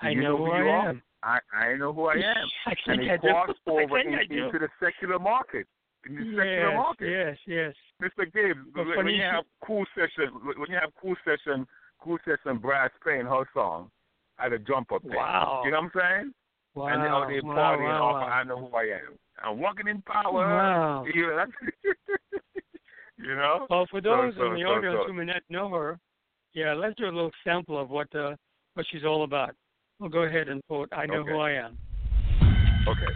I 0.02 0.10
you 0.10 0.22
know 0.22 0.38
who 0.38 0.46
who 0.46 0.52
I 0.52 0.60
are? 0.60 0.90
am. 0.90 1.02
I 1.24 1.40
I 1.54 1.76
know 1.76 1.94
who 1.94 2.06
I 2.06 2.16
am. 2.16 2.48
I 2.66 2.74
and 2.88 3.02
it 3.02 3.22
crossed 3.22 3.60
over 3.68 4.00
in, 4.00 4.14
into 4.14 4.60
the 4.60 4.68
secular 4.84 5.20
market. 5.20 5.68
In 6.08 6.16
the 6.16 6.22
secular 6.22 6.74
market. 6.76 7.10
yes, 7.10 7.38
yes. 7.46 7.74
Mr. 8.02 8.24
Gibbs, 8.34 8.60
But 8.74 8.88
when, 8.98 9.08
you 9.08 9.22
have 9.22 9.44
cool 9.66 9.86
session, 9.94 10.32
when 10.46 10.70
you 10.70 10.78
have 10.80 10.92
cool 11.02 11.16
session, 11.26 11.68
cool 12.02 12.18
session 12.26 12.58
brass 12.58 12.90
playing 13.04 13.26
her 13.26 13.44
song 13.54 13.92
at 14.40 14.54
a 14.54 14.60
jump 14.60 14.92
up 14.94 15.04
there. 15.04 15.18
Wow. 15.18 15.64
You 15.66 15.72
know 15.72 15.82
what 15.82 15.92
I'm 15.96 16.02
saying? 16.22 16.34
Wow. 16.76 16.88
And 16.88 17.04
they, 17.04 17.10
oh, 17.10 17.42
they 17.42 17.48
wow, 17.48 17.56
partying 17.56 17.84
wow, 17.90 18.04
off. 18.04 18.22
wow. 18.22 18.28
I 18.30 18.44
know 18.46 18.58
who 18.70 18.76
I 18.78 18.84
am. 18.84 19.20
I'm 19.44 19.60
walking 19.60 19.88
in 19.88 20.02
power. 20.04 20.32
Wow. 20.34 21.06
You 21.14 21.28
know, 21.28 21.36
that's- 21.36 21.96
you 23.22 23.36
know? 23.36 23.68
Well, 23.70 23.86
for 23.90 24.02
those 24.02 24.34
so, 24.38 24.46
in 24.46 24.54
the 24.54 24.64
so, 24.64 24.74
audience 24.74 25.00
so. 25.02 25.08
who 25.08 25.14
may 25.14 25.26
not 25.26 25.42
know 25.50 25.70
her, 25.70 26.00
yeah, 26.54 26.74
let's 26.74 26.96
do 26.96 27.06
a 27.06 27.06
little 27.06 27.32
sample 27.44 27.80
of 27.80 27.90
what 27.90 28.14
uh, 28.16 28.36
what 28.74 28.86
she's 28.92 29.04
all 29.06 29.24
about. 29.24 29.56
We'll 30.00 30.10
go 30.10 30.24
ahead 30.24 30.48
and 30.48 30.62
quote, 30.68 30.90
"I 30.92 31.06
know 31.06 31.16
Okay. 31.16 31.32
who 31.32 31.40
I 31.40 31.52
am." 31.52 31.78
Okay. 32.88 33.14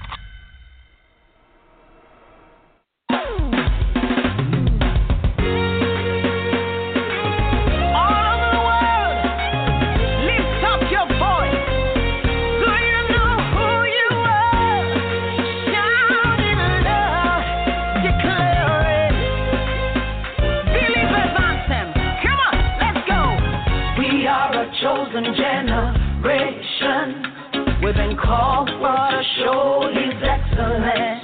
and 28.13 28.21
called 28.21 28.69
for 28.79 29.11
to 29.11 29.23
show 29.37 29.89
His 29.93 30.13
excellence. 30.21 31.23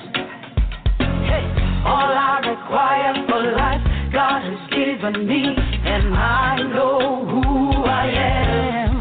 Hey, 1.29 1.46
all 1.86 2.10
I 2.10 2.39
require 2.46 3.13
for 3.27 3.41
life, 3.51 3.84
God 4.12 4.41
has 4.41 4.69
given 4.72 5.27
me, 5.27 5.55
and 5.86 6.13
I 6.15 6.58
know 6.74 7.25
who 7.25 7.84
I 7.84 8.08
am. 8.08 9.00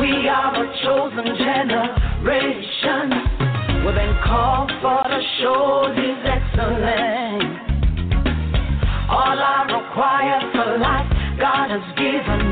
We 0.00 0.28
are 0.28 0.54
a 0.54 0.66
chosen 0.82 1.36
generation. 1.36 3.06
We've 3.84 3.94
been 3.94 4.16
called 4.24 4.72
for 4.82 5.02
to 5.08 5.20
show 5.38 5.92
His 5.94 6.18
excellence. 6.24 7.62
All 9.08 9.38
I 9.38 9.62
require 9.70 10.40
for 10.52 10.78
life, 10.78 11.10
God 11.38 11.70
has 11.70 11.86
given 11.96 12.45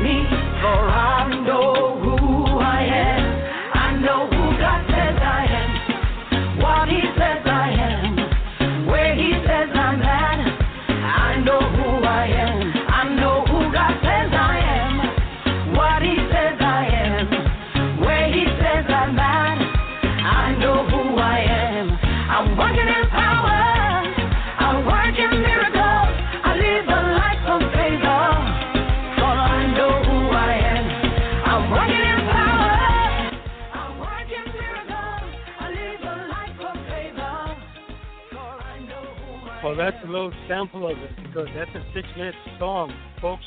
Well, 39.65 39.75
that's 39.75 39.97
a 40.03 40.07
little 40.07 40.31
sample 40.47 40.91
of 40.91 40.95
it 40.99 41.09
because 41.23 41.47
that's 41.55 41.71
a 41.73 41.83
six-minute 41.95 42.35
song, 42.59 42.93
folks. 43.19 43.41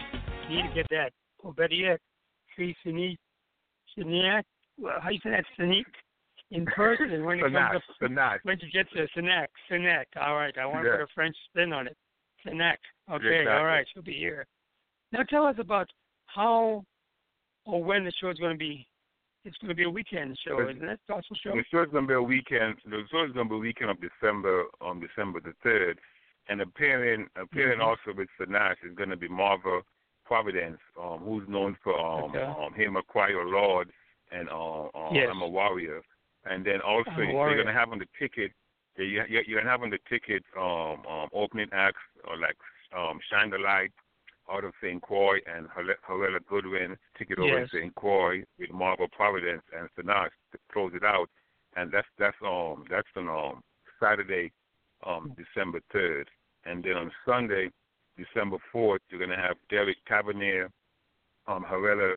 You 0.51 0.57
need 0.57 0.69
to 0.69 0.75
get 0.75 0.87
that. 0.91 1.13
Or 1.45 1.55
better 1.55 1.75
yet, 1.75 2.01
see 2.57 2.75
Sinead, 2.85 3.17
Sinead, 3.97 4.43
well, 4.81 4.95
how 5.01 5.11
you 5.11 5.21
say 5.23 5.31
that, 5.31 5.45
Sinead, 5.57 5.85
in 6.51 6.67
person 6.67 7.25
when 7.25 7.39
it 7.39 7.43
comes 7.43 7.55
Sanak, 8.03 8.35
up. 8.35 8.41
When 8.43 8.59
you 8.61 8.69
get 8.73 8.91
to 8.95 9.07
Sinek, 9.17 9.47
Sinek. 9.71 10.07
All 10.21 10.35
right, 10.35 10.53
I 10.59 10.67
want 10.67 10.83
to 10.87 10.91
Yeah. 10.91 10.97
put 10.97 11.03
a 11.05 11.07
French 11.15 11.37
spin 11.51 11.73
on 11.73 11.87
it. 11.87 11.97
Sinek. 12.45 12.79
Okay, 13.09 13.43
Exactly. 13.43 13.53
all 13.53 13.65
right, 13.65 13.87
she'll 13.95 14.03
be 14.03 14.15
here. 14.15 14.45
Now 15.13 15.23
tell 15.23 15.47
us 15.47 15.57
about 15.61 15.89
how 16.27 16.85
or 17.65 17.85
when 17.85 18.05
the 18.05 18.11
show 18.21 18.31
is 18.31 18.39
going 18.41 18.55
to 18.55 18.59
be. 18.59 18.88
It's 19.49 19.57
going 19.59 19.71
to 19.71 19.75
be 19.75 19.85
a 19.85 19.91
weekend 19.91 20.39
show, 20.47 20.61
isn't 20.69 20.85
it? 20.85 21.01
Gospel 21.09 21.35
show. 21.43 21.53
The 21.53 21.65
show 21.71 21.83
is 21.83 21.89
going 21.91 22.05
to 22.05 22.09
be 22.09 22.13
a 22.15 22.23
weekend. 22.23 22.77
The 22.85 23.03
show 23.11 23.25
is 23.25 23.33
going 23.33 23.47
to 23.49 23.51
be 23.55 23.55
a 23.57 23.59
weekend 23.59 23.91
of 23.91 23.97
December, 23.99 24.65
on 24.83 25.01
December 25.01 25.41
the 25.41 25.55
third, 25.63 25.99
and 26.51 26.61
appearing 26.61 27.29
appearing 27.35 27.79
Mhm. 27.79 27.85
also 27.85 28.13
with 28.15 28.29
Sinach 28.39 28.77
is 28.85 28.95
going 28.95 29.09
to 29.09 29.17
be 29.17 29.27
Marvia 29.29 29.81
Providence, 30.27 30.79
um, 31.01 31.21
who's 31.21 31.49
known 31.49 31.77
for 31.83 31.99
um, 31.99 32.25
Okay. 32.37 32.43
um 32.43 32.75
him 32.75 32.97
a 32.97 33.03
choir 33.03 33.43
Lord 33.47 33.91
and 34.31 34.51
um, 34.51 34.91
um 34.95 35.15
Yes. 35.15 35.29
I'm 35.31 35.41
a 35.41 35.49
warrior, 35.49 36.03
and 36.45 36.63
then 36.63 36.83
also 36.83 37.11
they're 37.17 37.55
going 37.55 37.67
to 37.67 37.73
have 37.73 37.91
on 37.91 37.99
the 37.99 38.09
ticket. 38.19 38.53
They, 38.97 39.05
you- 39.05 39.25
you're 39.29 39.45
going 39.61 39.65
to 39.65 39.71
have 39.71 39.83
on 39.83 39.89
the 39.89 40.01
ticket 40.11 40.45
um, 40.59 41.07
um 41.07 41.29
opening 41.33 41.71
acts 41.73 42.03
or 42.25 42.37
like 42.37 42.59
um 42.95 43.19
Shine 43.31 43.49
the 43.49 43.59
Light 43.59 43.93
out 44.51 44.65
of 44.65 44.73
St. 44.83 45.01
Croix 45.03 45.39
and 45.47 45.67
Harrella 45.69 46.39
Goodwin 46.49 46.97
ticket 47.19 47.39
over 47.39 47.61
in 47.63 47.69
St. 47.69 47.95
Croix 47.95 48.43
with 48.59 48.71
Marvia 48.71 49.11
Providence 49.13 49.63
and 49.79 49.89
Sinach 49.97 50.31
to 50.53 50.59
close 50.73 50.93
it 50.95 51.05
out 51.05 51.29
and 51.77 51.91
that's 51.93 52.07
that's 52.19 52.37
um 52.45 52.85
that's 52.91 53.07
on 53.17 53.29
um 53.29 53.63
Saturday, 54.01 54.53
um 55.07 55.35
December 55.37 55.81
third, 55.93 56.29
and 56.65 56.83
then 56.85 56.93
on 56.95 57.11
Sunday, 57.27 57.71
December 58.17 58.57
fourth, 58.73 59.01
you're 59.11 59.21
gonna 59.21 59.41
have 59.41 59.57
Derek 59.71 59.97
Tavarnier, 60.09 60.69
um 61.47 61.65
Harrella 61.65 62.17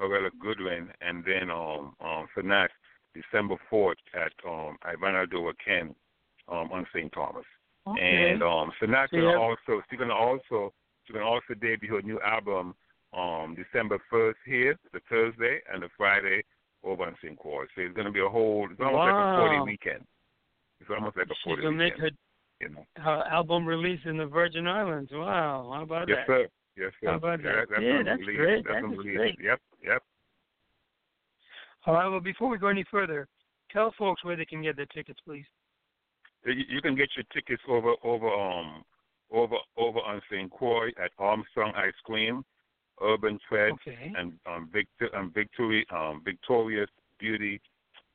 Harrella 0.00 0.30
Goodwin, 0.40 0.88
and 1.00 1.24
then 1.24 1.50
um 1.50 1.94
um 2.00 2.26
Sinach 2.36 2.68
December 3.14 3.56
fourth 3.68 3.98
at 4.14 4.32
um 4.48 4.76
Ivanna 4.86 5.26
Kean 5.64 5.94
um 6.48 6.70
on 6.72 6.86
St. 6.94 7.12
Thomas. 7.12 7.44
Okay. 7.86 8.30
And 8.32 8.42
um 8.42 8.72
Sinach 8.80 9.10
So 9.10 9.16
have- 9.16 9.38
also 9.40 9.82
she's 9.90 9.98
gonna 9.98 10.14
also 10.14 10.72
she's 11.04 11.14
gonna 11.14 11.26
also 11.26 11.54
debut 11.60 11.94
her 11.94 12.02
new 12.02 12.20
album 12.20 12.74
um 13.16 13.54
December 13.56 13.98
first 14.10 14.38
here, 14.46 14.76
the 14.92 15.00
Thursday 15.08 15.60
and 15.72 15.82
the 15.82 15.88
Friday 15.96 16.42
over 16.84 17.04
on 17.04 17.14
St. 17.22 17.38
Croix. 17.38 17.64
So 17.74 17.82
it's 17.82 17.96
gonna 17.96 18.10
be 18.10 18.20
a 18.20 18.28
whole 18.28 18.68
it's 18.70 18.80
almost 18.80 18.98
like 18.98 19.14
a 19.14 19.36
forty 19.38 19.60
weekend. 19.60 20.04
It's 20.80 20.90
almost 20.90 21.16
like 21.16 21.26
a 21.26 21.28
40 21.28 21.34
She's 21.34 21.44
forty 21.44 21.62
going 21.62 21.74
to 21.74 21.78
make 21.78 21.94
weekend. 21.94 22.16
her, 22.60 22.66
you 22.66 22.74
know. 22.74 22.86
her 22.96 23.22
album 23.30 23.64
release 23.66 24.00
in 24.04 24.16
the 24.16 24.26
Virgin 24.26 24.66
Islands. 24.66 25.10
Wow, 25.12 25.70
how 25.72 25.82
about 25.82 26.08
Yes, 26.08 26.18
that? 26.18 26.26
sir. 26.26 26.48
Yes, 26.76 26.92
sir. 27.00 27.10
How 27.10 27.16
about 27.18 27.38
yeah, 27.40 27.52
that? 27.52 27.66
That's 27.70 27.82
Yeah, 27.82 28.02
that's 28.02 28.20
release. 28.20 28.36
great. 28.36 28.64
That's 28.64 28.74
That 28.78 28.84
on 28.84 28.92
is 28.94 28.98
release. 28.98 29.16
great. 29.16 29.38
Yep, 29.40 29.60
yep. 29.84 30.02
All 31.86 31.94
right, 31.94 32.08
well, 32.08 32.18
before 32.20 32.48
we 32.48 32.58
go 32.58 32.66
any 32.68 32.84
further, 32.90 33.28
tell 33.70 33.92
folks 33.98 34.24
where 34.24 34.34
they 34.36 34.44
can 34.44 34.62
get 34.62 34.76
their 34.76 34.86
tickets, 34.86 35.20
please. 35.24 35.44
You, 36.44 36.64
you 36.68 36.80
can 36.82 36.96
get 36.96 37.10
your 37.16 37.24
tickets 37.32 37.62
over 37.68 37.94
over 38.02 38.28
um 38.28 38.82
over 39.32 39.56
over 39.76 39.98
on 40.00 40.20
St. 40.30 40.50
Croix 40.50 40.88
at 41.02 41.10
Armstrong 41.18 41.72
Ice 41.76 41.92
Cream, 42.04 42.44
Urban 43.02 43.38
Thread, 43.48 43.72
Okay. 43.72 44.12
and 44.16 44.34
um, 44.46 44.68
Victor, 44.72 45.14
um, 45.16 45.32
Victory, 45.34 45.84
um, 45.90 46.22
Victorious 46.24 46.88
Beauty, 47.18 47.60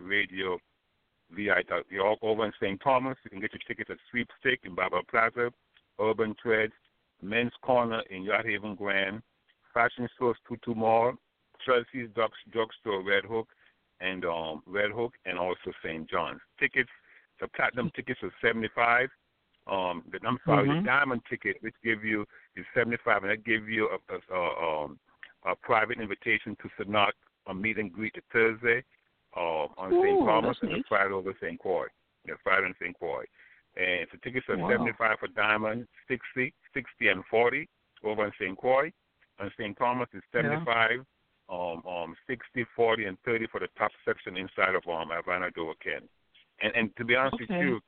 liferadiovi.org. 1.33 2.19
Over 2.23 2.47
in 2.47 2.53
St. 2.61 2.81
Thomas, 2.83 3.17
you 3.25 3.31
can 3.31 3.41
get 3.41 3.53
your 3.53 3.61
tickets 3.67 3.91
at 3.91 3.97
Sweepstick 4.13 4.59
in 4.65 4.75
Barbel 4.75 5.03
Plaza, 5.09 5.53
Urban 6.01 6.35
Threads, 6.43 6.73
Men's 7.23 7.53
Corner 7.63 8.03
in 8.11 8.25
Yacht 8.25 8.45
Haven 8.47 8.75
Grand, 8.75 9.23
Fashion 9.73 10.09
Source 10.19 10.39
Tutu 10.49 10.75
Mall, 10.75 11.15
Chelsea's 11.71 12.11
Drug 12.15 12.31
Drugstore 12.53 13.03
Red 13.03 13.25
Hook, 13.25 13.49
and 14.01 14.25
um, 14.25 14.63
Red 14.67 14.91
Hook, 14.91 15.15
and 15.25 15.39
also 15.39 15.73
St. 15.85 16.09
John's. 16.11 16.41
Tickets, 16.59 16.91
the 17.41 17.49
platinum 17.49 17.91
tickets 17.95 18.21
are 18.23 18.33
seventy 18.43 18.69
five. 18.75 19.09
Um, 19.67 20.03
the, 20.11 20.19
I'm 20.27 20.39
sorry, 20.45 20.69
Mhm. 20.69 20.83
the 20.83 20.87
diamond 20.87 21.23
ticket, 21.29 21.57
which 21.63 21.75
give 21.85 22.05
you 22.05 22.27
is 22.57 22.65
seventy 22.75 22.97
five, 23.05 23.23
and 23.23 23.31
that 23.31 23.45
give 23.45 23.69
you 23.69 23.89
a, 23.89 23.99
a, 24.15 24.37
a, 24.39 24.85
um, 24.85 24.99
a 25.45 25.55
private 25.55 26.01
invitation 26.01 26.57
to 26.57 26.69
Sinach 26.79 27.13
a 27.47 27.55
meet 27.55 27.79
and 27.79 27.93
greet 27.93 28.15
the 28.15 28.23
Thursday 28.33 28.83
um, 29.37 29.69
on 29.79 29.93
Ooh, 29.93 30.03
St. 30.03 30.27
Thomas 30.27 30.59
and 30.63 30.73
the. 30.73 30.85
Friday 30.89 31.13
over 31.15 31.35
St. 31.41 31.59
Croix. 31.59 31.87
Yeah, 32.27 32.35
Friday 32.43 32.67
and 32.67 32.75
St. 32.81 32.99
Croix. 32.99 33.25
And 33.77 34.07
the 34.11 34.19
tickets 34.23 34.47
are 34.49 34.57
Wow. 34.59 34.71
seventy 34.71 34.93
five 34.99 35.19
for 35.21 35.29
diamond, 35.29 35.87
60, 36.09 36.53
60 36.75 37.09
and 37.09 37.25
forty 37.27 37.69
over 38.03 38.25
on 38.25 38.33
St. 38.39 38.57
Croix. 38.59 38.91
On 39.39 39.51
St. 39.57 39.77
Thomas 39.79 40.09
is 40.13 40.23
seventy 40.33 40.63
five 40.65 41.05
um, 41.51 41.83
um, 41.87 42.17
60, 42.27 42.65
40, 42.77 43.05
and 43.07 43.19
30 43.25 43.47
for 43.49 43.61
the 43.61 43.69
top 43.77 43.91
section 44.05 44.37
inside 44.37 44.75
of 44.75 44.83
um, 44.89 45.11
Ivanna 45.11 45.51
Kean. 45.53 46.09
And 46.63 46.73
and 46.77 46.97
to 46.97 47.05
be 47.05 47.17
honest 47.17 47.41
with 47.41 47.51
you, 47.51 47.81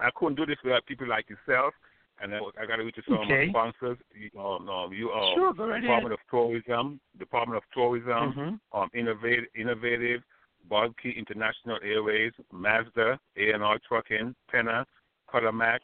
I 0.00 0.10
couldn't 0.14 0.36
do 0.36 0.46
this 0.46 0.58
without 0.64 0.86
people 0.86 1.08
like 1.08 1.26
yourself. 1.30 1.74
And 2.22 2.34
I, 2.34 2.38
I 2.60 2.66
got 2.66 2.76
to 2.76 2.84
reach 2.84 2.96
to 2.96 3.02
some 3.08 3.14
of 3.14 3.20
Okay. 3.22 3.46
my 3.46 3.72
sponsors. 3.72 3.98
You, 4.12 4.38
um, 4.38 4.68
um, 4.68 4.92
you 4.92 5.10
um, 5.10 5.34
Sure, 5.34 5.52
go 5.54 5.64
right 5.64 5.82
ahead. 5.82 5.82
Department 5.84 6.12
of 6.12 6.20
Tourism, 6.30 7.00
Department 7.18 7.56
of 7.56 7.62
Tourism, 7.72 8.34
Mhm. 8.34 8.60
um, 8.74 8.90
Innovative, 8.92 9.46
Innovative, 9.54 10.22
Bohlke 10.68 11.16
International 11.16 11.78
Airways, 11.82 12.32
Mazda, 12.52 13.18
A&R 13.36 13.78
Trucking, 13.88 14.34
Penna, 14.50 14.86
Colormax, 15.32 15.80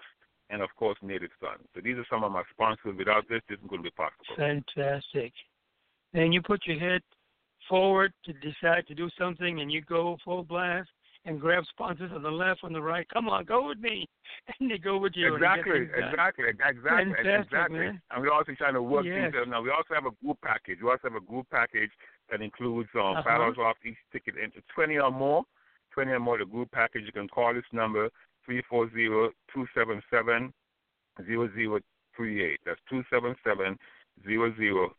and 0.50 0.60
of 0.60 0.68
course 0.76 0.98
Native 1.00 1.30
Sun. 1.40 1.56
So 1.74 1.80
these 1.80 1.96
are 1.96 2.06
some 2.10 2.22
of 2.22 2.32
my 2.32 2.42
sponsors. 2.50 2.96
Without 2.96 3.26
this, 3.28 3.40
this 3.48 3.56
isn't 3.56 3.68
going 3.68 3.82
to 3.82 3.90
be 3.90 3.94
possible. 3.94 4.36
Fantastic. 4.36 5.32
And 6.16 6.32
you 6.32 6.40
put 6.40 6.66
your 6.66 6.78
head 6.78 7.02
forward 7.68 8.12
to 8.24 8.32
decide 8.32 8.86
to 8.88 8.94
do 8.94 9.08
something, 9.18 9.60
and 9.60 9.70
you 9.70 9.82
go 9.82 10.16
full 10.24 10.44
blast 10.44 10.88
and 11.26 11.38
grab 11.40 11.64
sponsors 11.68 12.10
on 12.14 12.22
the 12.22 12.30
left, 12.30 12.60
on 12.64 12.72
the 12.72 12.80
right. 12.80 13.06
Come 13.12 13.28
on, 13.28 13.44
go 13.44 13.68
with 13.68 13.78
me, 13.80 14.08
and 14.60 14.70
they 14.70 14.78
go 14.78 14.96
with 14.96 15.12
you. 15.14 15.34
and 15.34 15.34
you 15.34 15.40
get 15.40 15.58
Exactly, 15.58 15.80
exactly, 15.98 16.44
exactly, 16.48 17.12
Fantastic, 17.14 17.44
exactly. 17.52 17.78
man. 17.80 18.00
And 18.12 18.22
we're 18.22 18.32
also 18.32 18.52
trying 18.56 18.74
to 18.74 18.82
work 18.82 19.04
Yes. 19.04 19.14
things 19.32 19.34
out. 19.38 19.48
Now 19.48 19.60
we 19.60 19.70
also 19.70 19.92
have 19.94 20.06
a 20.06 20.14
group 20.24 20.38
package. 20.42 20.78
We 20.82 20.88
also 20.88 21.10
have 21.10 21.16
a 21.20 21.26
group 21.26 21.46
package 21.50 21.90
that 22.30 22.40
includes 22.40 22.88
um, 22.94 23.00
Uh-huh. 23.00 23.22
five 23.22 23.38
dollars 23.40 23.58
off 23.58 23.76
each 23.84 23.98
ticket 24.12 24.36
into 24.42 24.62
twenty 24.74 24.98
or 24.98 25.10
more. 25.10 25.42
Twenty 25.92 26.12
or 26.12 26.20
more 26.20 26.38
the 26.38 26.46
group 26.46 26.70
package. 26.72 27.02
You 27.06 27.12
can 27.12 27.28
call 27.28 27.52
this 27.54 27.64
number 27.72 28.08
three 28.44 28.62
four 28.70 28.88
zero 28.92 29.30
two 29.52 29.66
seven 29.74 30.00
seven 30.10 30.52
zero 31.26 31.50
zero 31.54 31.80
three 32.16 32.42
eight. 32.44 32.60
That's 32.64 32.80
two 32.88 33.02
seven 33.10 33.34
seven 33.44 33.76
zero 34.24 34.54
zero 34.56 34.94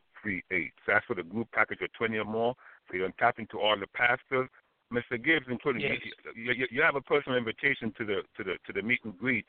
three 0.49 0.71
that's 0.87 1.05
for 1.05 1.15
the 1.15 1.23
group 1.23 1.47
package 1.53 1.81
of 1.81 1.91
twenty 1.93 2.17
or 2.17 2.25
more. 2.25 2.55
So 2.89 2.97
you 2.97 3.03
can 3.03 3.13
tap 3.19 3.39
into 3.39 3.59
all 3.59 3.77
the 3.79 3.87
pastors. 3.87 4.49
Mr. 4.93 5.21
Gibbs, 5.21 5.45
including 5.49 5.81
Yes. 5.81 5.99
you, 6.35 6.53
you, 6.53 6.67
you 6.71 6.81
have 6.81 6.95
a 6.95 7.01
personal 7.01 7.37
invitation 7.37 7.93
to 7.97 8.05
the 8.05 8.21
to 8.37 8.43
the 8.43 8.53
to 8.65 8.73
the 8.73 8.81
meet 8.81 8.99
and 9.03 9.17
greet 9.17 9.45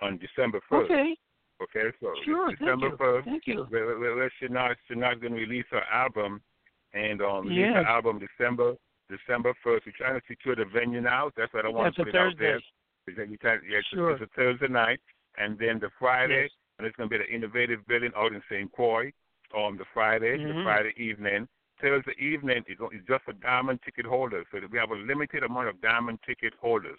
on 0.00 0.18
December 0.18 0.60
first. 0.68 0.90
Okay, 0.90 1.14
Okay, 1.62 1.96
so 2.00 2.12
sure. 2.24 2.48
Thank 2.48 2.58
December 2.58 2.88
you. 2.88 2.96
first, 2.98 3.24
Thank 3.26 3.46
you. 3.46 3.64
where, 3.70 3.98
where, 3.98 4.16
where 4.16 4.32
Shania 4.42 4.74
Shania's 4.90 5.20
going 5.20 5.32
to 5.34 5.38
release 5.40 5.64
her 5.70 5.82
album, 5.92 6.42
and 6.92 7.22
um, 7.22 7.46
release 7.46 7.60
Yes. 7.60 7.74
her 7.76 7.86
album 7.86 8.18
December 8.20 8.74
December 9.08 9.54
first. 9.62 9.86
We're 9.86 9.92
trying 9.96 10.18
to 10.20 10.26
secure 10.28 10.56
the 10.56 10.64
venue 10.66 11.00
now. 11.00 11.30
That's 11.36 11.52
why 11.54 11.60
I 11.60 11.68
want 11.68 11.86
That's 11.96 11.96
to 11.96 12.04
put 12.12 12.16
out 12.20 12.34
there. 12.38 12.54
Thursday. 12.54 12.66
Because 13.06 13.28
we 13.30 13.38
yeah, 13.42 13.78
it's, 13.78 13.88
Sure. 13.88 14.12
it's 14.12 14.22
a 14.22 14.26
Thursday 14.36 14.68
night, 14.68 15.00
and 15.38 15.58
then 15.58 15.78
the 15.80 15.90
Friday, 15.98 16.42
Yes. 16.42 16.50
and 16.78 16.86
it's 16.86 16.96
going 16.96 17.08
to 17.08 17.18
be 17.18 17.24
the 17.24 17.30
Innovative 17.34 17.80
Building 17.88 18.12
out 18.16 18.32
in 18.32 18.42
St. 18.50 18.70
Croix. 18.72 19.10
Um, 19.54 19.76
the 19.76 19.84
Friday, 19.92 20.38
the 20.38 20.54
Mhm. 20.54 20.62
Friday 20.62 20.94
evening. 20.96 21.48
Thursday 21.78 22.14
evening 22.18 22.64
is 22.68 22.78
is 22.92 23.04
just 23.06 23.24
for 23.24 23.32
diamond 23.34 23.82
ticket 23.82 24.06
holders. 24.06 24.46
So 24.50 24.60
we 24.70 24.78
have 24.78 24.90
a 24.92 24.94
limited 24.94 25.42
amount 25.42 25.68
of 25.68 25.80
diamond 25.80 26.22
ticket 26.22 26.54
holders. 26.54 26.98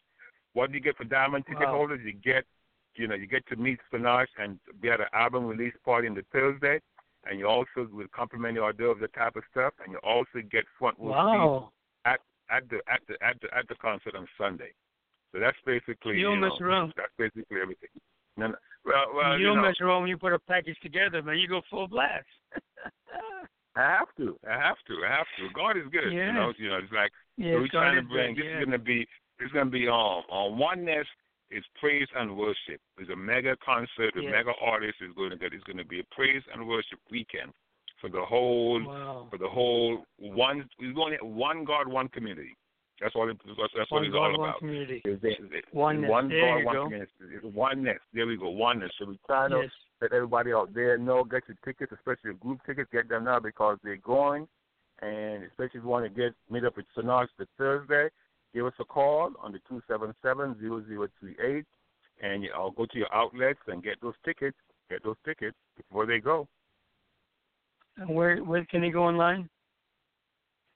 What 0.53 0.71
do 0.71 0.77
you 0.77 0.83
get 0.83 0.97
for 0.97 1.05
diamond 1.05 1.45
ticket 1.47 1.67
Wow. 1.67 1.77
holders? 1.77 2.01
You 2.03 2.13
get, 2.13 2.45
you 2.95 3.07
know, 3.07 3.15
you 3.15 3.25
get 3.25 3.45
to 3.47 3.55
meet 3.55 3.79
Sinach 3.91 4.27
and 4.37 4.59
be 4.81 4.89
at 4.91 4.99
an 4.99 5.07
album 5.13 5.47
release 5.47 5.75
party 5.85 6.07
on 6.07 6.15
the 6.15 6.23
Thursday, 6.31 6.81
and 7.23 7.39
you 7.39 7.47
also 7.47 7.85
will 7.85 8.07
complimentary 8.09 8.61
hors 8.61 8.73
d'oeuvres, 8.73 8.99
the 8.99 9.07
type 9.07 9.35
of 9.35 9.43
stuff, 9.51 9.73
and 9.79 9.91
you 9.93 9.97
also 9.99 10.41
get 10.41 10.67
front 10.77 10.97
row 10.99 11.11
seats 11.11 11.15
Wow. 11.15 11.71
at 12.05 12.69
the 12.69 12.81
at 12.87 13.07
the 13.07 13.23
at 13.23 13.39
the 13.39 13.55
at 13.55 13.67
the 13.67 13.75
concert 13.75 14.15
on 14.15 14.27
Sunday. 14.37 14.73
So 15.31 15.39
that's 15.39 15.59
basically 15.61 16.19
You 16.19 16.35
don't 16.35 16.41
know. 16.41 16.91
That's 16.95 17.15
basically 17.17 17.61
everything. 17.61 17.89
No, 18.37 18.47
no, 18.47 18.55
well, 18.85 19.05
well, 19.15 19.37
you 19.39 19.45
don't 19.47 19.57
know, 19.57 19.63
mess 19.63 19.75
around 19.81 20.01
when 20.01 20.09
you 20.09 20.17
put 20.17 20.33
a 20.33 20.39
package 20.39 20.77
together, 20.81 21.21
man. 21.21 21.37
You 21.37 21.47
go 21.47 21.61
full 21.69 21.87
blast. 21.87 22.25
I 23.75 23.81
have 23.81 24.07
to. 24.17 24.37
I 24.47 24.53
have 24.53 24.77
to. 24.87 24.93
I 25.05 25.09
have 25.09 25.25
to. 25.39 25.49
God 25.55 25.77
is 25.77 25.83
good. 25.91 26.13
Yeah. 26.13 26.27
You 26.27 26.33
know. 26.33 26.53
You 26.57 26.69
know. 26.69 26.77
It's 26.77 26.91
like 26.93 27.11
yeah, 27.37 27.53
so 27.53 27.61
we're 27.61 27.67
trying 27.69 27.95
to 27.95 28.03
bring. 28.03 28.35
good, 28.35 28.43
This 28.43 28.49
yeah. 28.51 28.59
is 28.59 28.65
going 28.65 28.79
to 28.79 28.83
be. 28.85 29.07
This 29.39 29.47
is 29.47 29.51
going 29.51 29.65
to 29.65 29.71
be 29.71 29.87
um 29.87 30.21
on 30.29 30.57
oneness. 30.57 31.07
Is 31.51 31.63
praise 31.79 32.07
and 32.15 32.35
worship. 32.35 32.81
It's 32.97 33.11
a 33.11 33.15
mega 33.15 33.55
concert. 33.63 34.15
A 34.17 34.21
Yes. 34.23 34.31
mega 34.31 34.51
artist 34.59 34.95
is 35.01 35.13
going 35.15 35.29
to 35.29 35.37
get. 35.37 35.53
It's 35.53 35.63
going 35.65 35.77
to 35.77 35.85
be 35.85 35.99
a 35.99 36.03
praise 36.11 36.41
and 36.51 36.67
worship 36.67 36.97
weekend 37.11 37.51
for 38.01 38.09
the 38.09 38.21
whole 38.25 38.83
Wow. 38.83 39.27
for 39.29 39.37
the 39.37 39.47
whole 39.49 40.03
one. 40.17 40.67
We're 40.79 40.93
going 40.93 41.15
to 41.19 41.25
one 41.25 41.63
God, 41.63 41.87
one 41.87 42.07
community. 42.09 42.55
That's 43.01 43.15
all. 43.15 43.29
It, 43.29 43.37
that's, 43.45 43.91
what 43.91 44.01
One 44.01 44.05
it's 44.05 44.13
God, 44.13 44.17
all 44.19 44.39
one 44.39 44.49
about. 44.49 44.59
community. 44.59 45.01
Is 45.05 45.19
it- 45.23 45.39
is 45.41 45.63
Oneness. 45.73 46.09
One 46.09 46.29
There 46.29 46.57
God, 46.57 46.65
one 46.65 46.75
go. 46.75 46.83
community. 46.85 47.11
It's 47.31 47.43
oneness. 47.55 47.99
There 48.13 48.27
we 48.27 48.37
go. 48.37 48.49
Oneness. 48.49 48.91
So 48.99 49.05
we 49.05 49.19
try 49.25 49.49
to 49.49 49.61
Yes. 49.63 49.71
let 50.01 50.13
everybody 50.13 50.53
out 50.53 50.73
there 50.73 50.97
know, 50.97 51.23
get 51.23 51.43
your 51.47 51.57
tickets, 51.65 51.91
especially 51.91 52.21
your 52.29 52.33
group 52.35 52.59
tickets, 52.65 52.89
get 52.91 53.09
them 53.09 53.25
now 53.25 53.39
because 53.39 53.77
they're 53.83 53.97
going. 53.97 54.47
And 55.01 55.43
especially 55.43 55.79
if 55.79 55.83
you 55.83 55.89
want 55.89 56.05
to 56.05 56.09
get 56.09 56.33
meet 56.49 56.63
up 56.63 56.77
with 56.77 56.85
Sonars 56.95 57.27
the 57.37 57.47
Thursday, 57.57 58.09
give 58.53 58.65
us 58.65 58.73
a 58.79 58.85
call 58.85 59.31
on 59.39 59.51
the 59.51 59.59
two 59.67 59.81
seven 59.87 60.13
seven 60.21 60.57
zero 60.59 60.81
zero 60.87 61.07
three 61.19 61.35
eight, 61.43 61.65
and 62.21 62.43
you, 62.43 62.51
I'll 62.55 62.71
go 62.71 62.85
to 62.85 62.97
your 62.97 63.13
outlets 63.13 63.59
and 63.67 63.83
get 63.83 63.99
those 64.01 64.13
tickets. 64.23 64.57
Get 64.89 65.03
those 65.03 65.15
tickets 65.25 65.57
before 65.75 66.05
they 66.05 66.19
go. 66.19 66.47
And 67.97 68.09
where 68.09 68.37
where 68.43 68.63
can 68.65 68.81
they 68.81 68.91
go 68.91 69.03
online? 69.05 69.49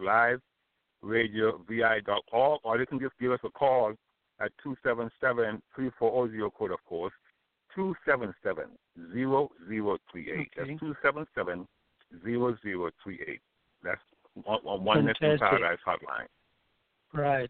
liferadiovi.org, 1.04 2.60
or 2.64 2.78
they 2.78 2.86
can 2.86 3.00
just 3.00 3.14
give 3.20 3.32
us 3.32 3.40
a 3.44 3.50
call 3.50 3.94
at 4.42 4.52
277-3400 4.66 6.54
code, 6.58 6.72
of 6.72 6.84
course, 6.86 7.14
277-0038. 7.78 8.68
That's 10.58 10.60
Okay. 10.60 10.78
277-0038. 12.24 13.40
That's 13.84 14.02
on, 14.46 14.60
on 14.66 14.84
Oneness 14.84 15.18
in 15.22 15.38
Paradise 15.38 15.80
Hotline. 15.88 16.28
Right. 17.14 17.50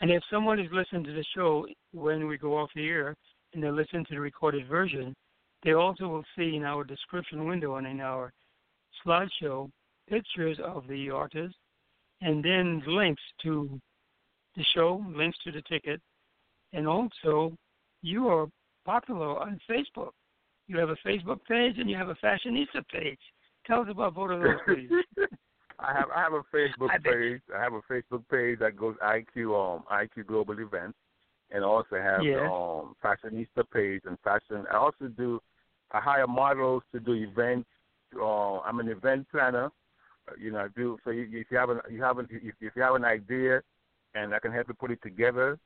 And 0.00 0.10
if 0.10 0.22
someone 0.30 0.58
is 0.58 0.66
listening 0.72 1.04
to 1.04 1.12
the 1.12 1.24
show 1.34 1.66
when 1.92 2.26
we 2.26 2.38
go 2.38 2.58
off 2.58 2.70
the 2.74 2.86
air 2.86 3.16
and 3.54 3.62
they 3.62 3.70
listen 3.70 4.04
to 4.06 4.14
the 4.14 4.20
recorded 4.20 4.66
version, 4.66 5.14
they 5.62 5.72
also 5.72 6.08
will 6.08 6.24
see 6.36 6.56
in 6.56 6.64
our 6.64 6.84
description 6.84 7.46
window 7.46 7.76
and 7.76 7.86
in 7.86 8.00
our 8.00 8.32
slideshow 9.04 9.70
pictures 10.08 10.58
of 10.64 10.86
the 10.88 11.10
artist 11.10 11.54
and 12.22 12.44
then 12.44 12.82
links 12.86 13.22
to 13.42 13.80
the 14.56 14.64
show, 14.74 15.04
links 15.14 15.38
to 15.44 15.52
the 15.52 15.62
ticket, 15.62 16.00
and 16.72 16.86
also 16.86 17.52
you 18.02 18.28
are 18.28 18.46
popular 18.84 19.38
on 19.40 19.60
Facebook. 19.70 20.10
You 20.66 20.78
have 20.78 20.90
a 20.90 20.96
Facebook 21.06 21.38
page 21.48 21.78
and 21.78 21.88
you 21.88 21.96
have 21.96 22.08
a 22.08 22.14
fashionista 22.16 22.86
page. 22.92 23.18
Tell 23.66 23.82
us 23.82 23.88
about 23.90 24.14
both 24.14 24.30
of 24.30 24.40
those, 24.40 24.56
please. 24.66 24.90
I 25.78 25.92
have 25.92 26.10
I 26.14 26.20
have 26.20 26.32
a 26.32 26.42
Facebook 26.54 26.90
I 26.90 26.98
page. 26.98 27.40
I 27.56 27.60
have 27.62 27.72
a 27.72 27.80
Facebook 27.90 28.22
page 28.30 28.58
that 28.58 28.76
goes 28.76 28.96
IQ 29.02 29.76
um 29.76 29.84
IQ 29.90 30.26
Global 30.26 30.58
Events, 30.58 30.98
and 31.50 31.64
also 31.64 31.96
have 31.96 32.22
Yeah. 32.22 32.40
the 32.40 32.44
um 32.44 32.94
fashionista 33.02 33.64
page 33.72 34.02
and 34.04 34.18
fashion. 34.20 34.66
I 34.70 34.76
also 34.76 35.08
do 35.08 35.40
I 35.92 36.00
hire 36.00 36.26
models 36.26 36.82
to 36.92 37.00
do 37.00 37.12
events. 37.14 37.68
Uh, 38.18 38.58
I'm 38.60 38.80
an 38.80 38.88
event 38.88 39.26
planner. 39.30 39.66
Uh, 40.28 40.34
You 40.38 40.52
know, 40.52 40.58
I 40.60 40.68
do 40.76 40.98
so. 41.04 41.10
You, 41.10 41.28
if 41.32 41.46
you 41.50 41.58
have 41.58 41.70
an 41.70 41.80
you 41.90 42.02
have 42.02 42.18
an, 42.18 42.28
if, 42.30 42.54
if 42.60 42.76
you 42.76 42.82
have 42.82 42.94
an 42.94 43.04
idea, 43.04 43.62
and 44.14 44.34
I 44.34 44.38
can 44.38 44.52
help 44.52 44.68
you 44.68 44.74
put 44.74 44.90
it 44.90 45.00
together, 45.02 45.58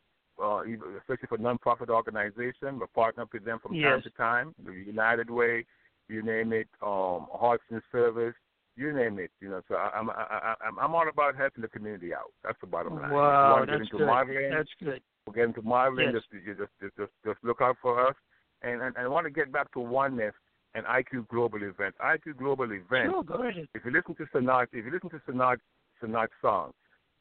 uh, 0.43 0.63
especially 0.99 1.29
for 1.29 1.39
nonprofit 1.39 1.89
organization, 1.89 2.79
we 2.81 2.87
partner 2.95 3.23
up 3.25 3.33
with 3.33 3.45
them 3.45 3.59
from 3.63 3.73
time 3.81 4.03
to 4.03 4.11
time. 4.11 4.55
The 4.65 4.73
United 4.73 5.31
Way, 5.31 5.65
you 6.09 6.23
name 6.23 6.53
it, 6.53 6.69
um, 6.83 7.27
Hearts 7.33 7.65
and 7.71 7.83
Service, 7.91 8.35
you 8.77 8.93
name 8.93 9.19
it. 9.19 9.31
You 9.41 9.49
know, 9.51 9.63
so 9.69 9.77
I, 9.77 9.91
I'm 9.95 10.11
I, 10.11 10.55
I'm 10.67 10.79
I'm 10.79 10.95
all 10.95 11.09
about 11.09 11.37
helping 11.37 11.63
the 11.63 11.69
community 11.69 12.13
out. 12.15 12.33
That's 12.43 12.61
the 12.61 12.67
bottom 12.67 12.97
line. 13.01 13.11
Wow, 13.11 13.65
to 13.65 13.79
that's 13.79 13.89
good. 13.91 14.07
modeling, 14.07 14.51
That's 14.51 14.69
good. 14.83 15.01
we'll 15.27 15.35
get 15.35 15.45
into 15.45 15.63
modeling. 15.63 16.13
Yes. 16.13 16.23
Just, 16.31 16.45
just, 16.45 16.71
just, 16.81 16.97
just, 16.97 17.13
just 17.25 17.39
look 17.43 17.61
out 17.61 17.77
for 17.81 18.07
us. 18.09 18.17
And, 18.65 18.81
and, 18.83 18.97
I 18.97 19.07
want 19.09 19.27
to 19.27 19.31
get 19.31 19.53
back 19.53 19.71
to 19.73 19.81
oneness 19.81 20.33
and 20.75 20.85
IQ 20.87 21.29
Global 21.29 21.63
Events. 21.63 21.99
IQ 22.03 22.39
Global 22.39 22.65
Events. 22.65 23.13
Sure, 23.13 23.23
go 23.23 23.35
ahead. 23.35 23.69
If 23.75 23.85
you 23.85 23.91
listen 23.91 24.15
to 24.17 24.25
Sinach, 24.35 24.69
if 24.73 24.85
you 24.85 24.91
listen 24.91 25.11
to 25.11 25.21
Sinach, 25.31 25.59
Sinach 26.03 26.29
song, 26.41 26.73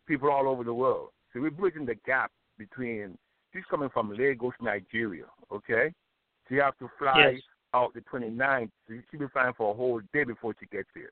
people 0.08 0.32
all 0.32 0.48
over 0.48 0.64
the 0.64 0.74
world. 0.74 1.10
So 1.34 1.42
we're 1.42 1.52
bridging 1.52 1.86
the 1.86 1.96
gap 2.06 2.32
between. 2.58 3.18
She's 3.52 3.64
coming 3.70 3.90
from 3.90 4.12
Lagos, 4.12 4.54
Nigeria. 4.62 5.26
Okay, 5.52 5.94
so 6.48 6.56
you 6.56 6.62
have 6.62 6.78
to 6.80 6.90
fly 6.98 7.32
Yes. 7.34 7.42
out 7.74 7.94
the 7.94 8.02
29th. 8.02 8.72
So 8.88 8.96
she'll 9.12 9.20
be 9.20 9.28
flying 9.28 9.54
for 9.56 9.72
a 9.72 9.74
whole 9.76 10.02
day 10.14 10.24
before 10.24 10.56
she 10.60 10.66
gets 10.68 10.90
here. 10.94 11.12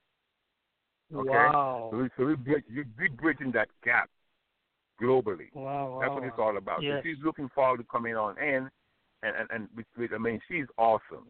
Okay. 1.13 1.29
Wow. 1.29 1.89
So, 1.91 1.97
we, 1.97 2.09
so 2.17 2.25
we're, 2.25 2.35
bridge, 2.37 2.63
we're 2.97 3.09
bridging 3.09 3.51
that 3.51 3.67
gap 3.83 4.09
globally. 5.01 5.53
Wow, 5.53 5.91
wow. 5.91 5.99
That's 6.01 6.13
what 6.13 6.23
it's 6.23 6.39
all 6.39 6.57
about. 6.57 6.81
Yes. 6.81 7.03
So 7.03 7.09
she's 7.09 7.23
looking 7.23 7.49
forward 7.53 7.77
to 7.77 7.83
coming 7.83 8.15
on 8.15 8.37
in, 8.39 8.69
and 9.23 9.35
and, 9.35 9.49
and 9.51 9.85
with, 9.97 10.11
I 10.13 10.17
mean, 10.17 10.39
she's 10.47 10.65
awesome. 10.77 11.27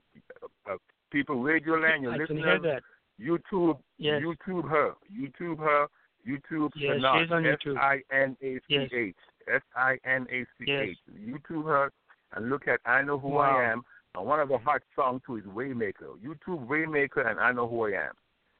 Uh, 0.69 0.75
people, 1.11 1.41
Radio 1.41 1.75
Land, 1.79 2.03
your 2.03 2.13
I 2.13 2.17
can 2.25 2.37
listeners, 2.37 2.61
hear 2.63 2.73
that. 2.73 2.83
YouTube, 3.19 3.77
Yes. 3.97 4.21
YouTube 4.23 4.67
her, 4.69 4.93
YouTube 5.13 5.59
her, 5.59 5.87
YouTube 6.27 6.69
Yes, 6.75 6.97
Sinach, 6.97 7.23
she's 7.23 7.31
on 7.31 7.45
S 7.45 7.57
YouTube. 7.65 7.77
I 7.77 8.01
N 8.11 8.35
A 8.41 8.59
C 8.67 8.87
H, 8.95 9.15
S 9.53 9.61
I 9.75 9.97
N 10.05 10.25
A 10.31 10.45
C 10.57 10.71
H. 10.71 10.97
YouTube 11.19 11.65
her 11.65 11.91
and 12.35 12.49
look 12.49 12.67
at 12.67 12.79
I 12.85 13.01
Know 13.03 13.19
Who 13.19 13.29
Wow. 13.29 13.57
I 13.57 13.71
Am. 13.71 13.81
And 14.15 14.25
one 14.25 14.39
of 14.39 14.49
the 14.49 14.57
hot 14.57 14.81
songs 14.95 15.21
too 15.25 15.37
is 15.37 15.43
Waymaker. 15.45 16.17
YouTube 16.25 16.67
Waymaker 16.67 17.29
and 17.29 17.39
I 17.39 17.51
Know 17.51 17.67
Who 17.67 17.85
I 17.85 17.91
Am. 17.91 18.13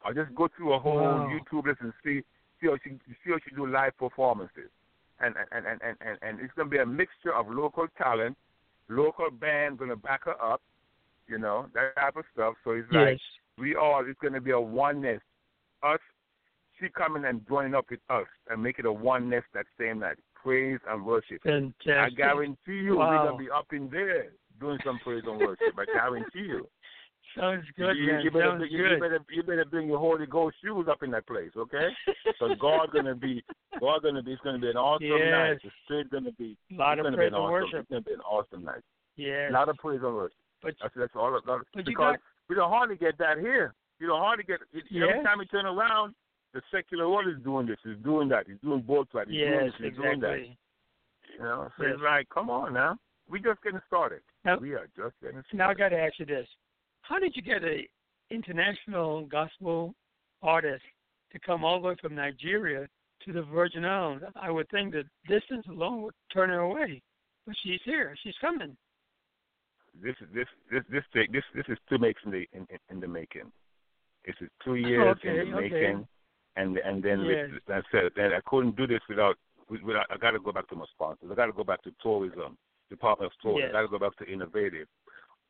I'll 0.04 0.13
just 0.13 0.34
go 0.36 0.48
through 0.56 0.74
a 0.74 0.80
whole 0.80 0.96
Wow. 0.98 1.30
YouTube 1.32 1.65
list 1.67 1.80
and 1.82 1.94
see 2.04 2.22
see 2.60 2.67
how 2.67 2.78
she 2.84 2.91
see 3.24 3.32
how 3.32 3.38
she 3.48 3.56
do 3.56 3.65
live 3.67 3.98
performances. 3.98 4.70
And 5.20 5.36
and, 5.52 5.65
and, 5.65 5.82
and, 5.82 5.98
and, 6.02 6.17
and 6.22 6.39
it's 6.39 6.54
gonna 6.56 6.70
be 6.70 6.78
a 6.80 6.86
mixture 6.86 7.34
of 7.34 7.48
local 7.50 7.88
talent, 7.98 8.38
local 8.89 9.30
band 9.32 9.78
gonna 9.78 9.96
back 9.96 10.26
her 10.26 10.41
up, 10.44 10.62
you 11.28 11.38
know, 11.38 11.67
that 11.74 11.96
type 11.96 12.15
of 12.15 12.26
stuff. 12.34 12.56
So 12.63 12.72
it's 12.72 12.91
like 12.91 13.20
we 13.58 13.76
all 13.76 14.04
it's 14.06 14.20
going 14.20 14.34
to 14.34 14.41
be 14.41 14.52
a 14.52 14.60
oneness. 14.60 15.22
Us, 15.84 16.00
she 16.80 16.89
coming 16.89 17.26
and 17.26 17.48
joining 17.48 17.76
up 17.76 17.86
with 17.89 18.00
us 18.10 18.28
and 18.50 18.62
make 18.62 18.80
it 18.80 18.86
a 18.86 18.91
oneness 18.91 19.44
that 19.54 19.65
same 19.80 20.00
night. 20.00 20.17
Praise 20.36 20.80
and 20.89 21.06
worship. 21.06 21.41
Fantastic. 21.44 21.98
I 21.98 22.10
guarantee 22.10 22.58
you, 22.84 22.98
we're 22.98 23.17
going 23.17 23.38
to 23.38 23.44
be 23.44 23.50
up 23.50 23.67
in 23.72 23.89
there 23.89 24.30
doing 24.60 24.80
some 24.84 25.00
praise 25.04 25.24
and 25.26 25.39
worship. 25.39 25.78
I 25.78 25.86
guarantee 25.86 26.39
you. 26.39 26.67
Sounds 27.38 27.63
good, 27.78 27.96
you, 27.98 28.08
man. 28.12 28.22
you 28.22 28.32
better, 28.32 28.46
Sounds 28.60 28.63
you, 28.70 28.78
good. 28.78 28.91
you 28.96 29.00
better, 29.00 29.20
you 29.30 29.44
better 29.44 29.65
bring 29.65 29.88
your 29.88 30.00
Holy 30.00 30.26
Ghost 30.26 30.58
shoes 30.63 30.88
up 30.89 31.02
in 31.04 31.12
that 31.12 31.26
place, 31.28 31.52
okay? 31.58 31.88
Because 32.26 32.58
God's 32.60 32.91
going 32.91 33.06
to 33.06 33.15
be, 33.15 33.44
God 33.80 34.02
going 34.02 34.15
to 34.15 34.24
be, 34.24 34.34
it's 34.34 34.41
to 34.44 34.58
be 34.58 34.70
an 34.70 34.78
awesome 34.78 35.08
night. 35.08 35.52
Yes. 35.54 35.60
The 35.63 35.72
Spirit's 35.86 36.10
going 36.10 36.24
to 36.26 36.32
be, 36.34 36.58
A 36.72 36.76
lot 36.76 36.98
it's 36.98 37.00
of 37.00 37.04
going 37.06 37.12
to 37.13 37.17
be 37.17 37.17
praise 37.17 37.28
an 37.30 37.36
and 37.36 37.44
awesome, 37.44 37.52
worship. 37.52 37.80
It's 37.80 37.89
to 38.04 38.10
be 38.10 38.13
an 38.13 38.22
awesome 38.22 38.63
night. 38.63 38.84
Yes. 39.15 39.50
A 39.50 39.54
lot 39.54 39.70
of 39.70 39.78
praise 39.78 40.00
and 40.04 40.15
worship. 40.15 40.38
But 40.62 40.74
That's 40.82 40.94
that's 40.96 41.13
all. 41.15 41.32
That, 41.32 41.41
But 41.46 41.62
you 41.76 41.84
because 41.86 42.13
got- 42.17 42.20
we 42.50 42.56
don't 42.56 42.70
hardly 42.70 42.96
get 42.98 43.17
that 43.20 43.38
here. 43.39 43.74
You 44.00 44.08
don't 44.08 44.20
hardly 44.20 44.44
get 44.44 44.60
it, 44.74 44.84
Yes. 44.89 45.08
every 45.10 45.24
time 45.24 45.39
you 45.39 45.46
turn 45.46 45.65
around, 45.65 46.15
the 46.54 46.62
secular 46.72 47.08
world 47.08 47.28
is 47.28 47.41
doing 47.44 47.65
this, 47.67 47.78
is 47.86 47.98
doing 48.04 48.28
that, 48.30 48.46
he's 48.48 48.60
doing 48.62 48.82
both 48.82 49.08
sides, 49.13 49.30
he's 49.30 49.39
doing 49.39 49.54
yes, 49.54 49.72
this, 49.80 49.89
he's 49.91 49.96
doing 49.98 50.20
that. 50.20 50.34
exactly. 50.34 50.58
You 51.38 51.44
know, 51.44 51.70
so 51.78 51.84
Yes. 51.86 51.94
it's 51.96 52.04
like, 52.04 52.28
come 52.30 52.50
on 52.50 52.74
now, 52.74 52.98
we 53.30 53.39
just 53.39 53.62
getting 53.63 53.80
started. 53.88 54.22
Now- 54.44 54.58
we 54.58 54.74
are 54.74 54.88
just 54.98 55.15
getting 55.22 55.41
started. 55.48 55.58
Now 55.58 55.70
I 55.70 55.74
got 55.76 55.89
to 55.89 56.00
ask 56.00 56.20
you 56.20 56.26
this: 56.26 56.48
How 57.02 57.20
did 57.20 57.36
you 57.36 57.42
get 57.42 57.64
a 57.64 57.88
international 58.30 59.26
gospel 59.26 59.94
artist 60.42 60.84
to 61.34 61.40
come 61.40 61.64
all 61.64 61.82
the 61.82 61.88
way 61.90 61.96
from 62.02 62.16
Nigeria 62.16 62.88
to 63.26 63.34
the 63.34 63.44
Virgin 63.44 63.86
Islands? 63.86 64.24
I 64.36 64.50
would 64.50 64.70
think 64.70 64.94
that 64.94 65.06
distance 65.28 65.66
alone 65.68 66.02
would 66.04 66.14
turn 66.34 66.50
her 66.50 66.60
away, 66.60 67.02
but 67.46 67.56
she's 67.64 67.82
here. 67.86 68.16
She's 68.24 68.36
coming. 68.40 68.76
this 70.02 70.16
is 70.22 70.28
this 70.34 70.48
this 70.72 70.84
this 70.90 71.04
take 71.14 71.32
this 71.32 71.44
this 71.54 71.66
is 71.68 71.78
two 71.90 71.98
makes 71.98 72.22
in 72.26 72.32
the 72.32 72.48
in, 72.54 72.66
in, 72.90 73.00
the 73.00 73.08
making. 73.08 73.52
This 74.26 74.36
is 74.42 74.50
two 74.64 74.76
years 74.90 75.18
Okay, 75.18 75.42
in 75.42 75.52
the 75.52 75.58
okay. 75.58 75.70
making, 75.70 76.08
and 76.56 76.78
and 76.78 77.04
then 77.04 77.22
Yes. 77.22 77.50
with, 77.52 77.64
I 77.70 77.82
said 77.92 78.12
that 78.16 78.34
I 78.34 78.40
couldn't 78.46 78.76
do 78.78 78.88
this 78.88 79.02
without 79.10 79.36
without 79.70 80.06
I 80.10 80.18
got 80.18 80.32
to 80.32 80.40
go 80.40 80.52
back 80.52 80.68
to 80.70 80.76
my 80.76 80.86
sponsors. 80.94 81.30
I 81.32 81.36
got 81.36 81.48
to 81.48 81.54
go 81.54 81.64
back 81.64 81.82
to 81.84 81.92
tourism, 82.02 82.58
Department 82.90 83.32
of 83.32 83.38
Tourism. 83.42 83.68
Yes. 83.68 83.70
I 83.72 83.74
got 83.80 83.82
to 83.92 84.00
go 84.00 84.00
back 84.00 84.16
to 84.18 84.32
innovative. 84.32 84.88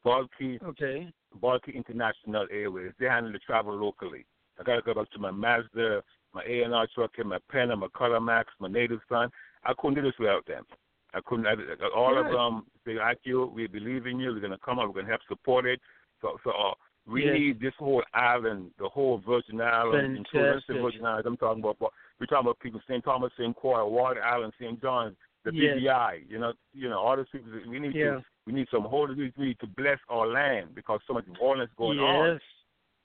Bohlke 0.05 0.61
Okay. 0.63 1.11
Bohlke 1.41 1.73
International 1.73 2.47
Airways. 2.51 2.91
They 2.99 3.05
handle 3.07 3.31
the 3.31 3.39
travel 3.39 3.75
locally. 3.75 4.25
I 4.59 4.63
got 4.63 4.75
to 4.75 4.81
go 4.81 4.93
back 4.93 5.09
to 5.11 5.19
my 5.19 5.31
Mazda, 5.31 6.03
my 6.33 6.43
A&R 6.43 6.87
truck, 6.93 7.11
and 7.17 7.29
my 7.29 7.39
Pen, 7.49 7.71
and 7.71 7.79
my 7.79 7.87
Color 7.95 8.19
Max, 8.19 8.49
my 8.59 8.67
Native 8.67 8.99
Sun. 9.09 9.29
I 9.63 9.73
couldn't 9.77 9.95
do 9.95 10.01
this 10.01 10.17
without 10.19 10.45
them. 10.45 10.65
I 11.13 11.19
couldn't. 11.25 11.45
I, 11.47 11.53
all 11.95 12.15
Good. 12.15 12.25
of 12.27 12.31
them 12.31 12.65
say, 12.85 12.93
"IQ, 12.93 13.51
we 13.53 13.67
believe 13.67 14.07
in 14.07 14.19
you. 14.19 14.31
We're 14.33 14.39
going 14.39 14.51
to 14.51 14.57
come 14.57 14.79
up. 14.79 14.87
We're 14.87 14.93
going 14.93 15.05
to 15.05 15.11
help 15.11 15.21
support 15.27 15.65
it." 15.65 15.79
So, 16.21 16.37
so 16.43 16.51
uh, 16.51 16.73
we 17.05 17.25
Yes. 17.25 17.33
need 17.37 17.59
this 17.59 17.73
whole 17.77 18.03
island, 18.13 18.71
the 18.79 18.87
whole 18.87 19.17
Virgin 19.27 19.59
Islands, 19.61 20.17
including 20.19 20.61
the 20.67 20.73
Virgin 20.81 21.05
Islands. 21.05 21.27
I'm 21.27 21.37
talking 21.37 21.63
about. 21.63 21.77
We're 22.19 22.27
talking 22.27 22.45
about 22.47 22.59
people, 22.59 22.79
St. 22.87 23.03
Thomas, 23.03 23.31
St. 23.37 23.55
Croix, 23.55 23.85
Water 23.85 24.23
Island, 24.23 24.53
St. 24.59 24.79
John's, 24.81 25.15
the 25.43 25.51
Yes. 25.53 25.77
BVI. 25.79 26.23
You 26.29 26.39
know, 26.39 26.53
you 26.73 26.87
know, 26.89 26.99
all 26.99 27.17
these 27.17 27.25
people. 27.31 27.51
We 27.67 27.79
need 27.79 27.93
Yeah. 27.95 28.11
to. 28.11 28.25
We 28.47 28.53
need 28.53 28.67
some 28.71 28.83
holy. 28.83 29.15
We 29.15 29.31
need 29.37 29.59
to 29.59 29.67
bless 29.67 29.99
our 30.09 30.27
land 30.27 30.73
because 30.75 30.99
so 31.07 31.13
much 31.13 31.25
violence 31.39 31.71
going 31.77 31.99
on. 31.99 32.33
yes. 32.33 32.41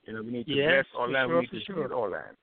You 0.07 0.15
know, 0.15 0.23
we 0.23 0.31
need 0.31 0.47
to 0.47 0.55
Yes, 0.57 0.71
bless 0.71 0.87
our 0.99 1.09
land. 1.09 1.29
sure, 1.29 1.37
we 1.37 1.41
need 1.43 1.51
to 1.51 1.65
sure. 1.65 1.89
heal 1.89 1.99
our 1.99 2.11
land. 2.11 2.37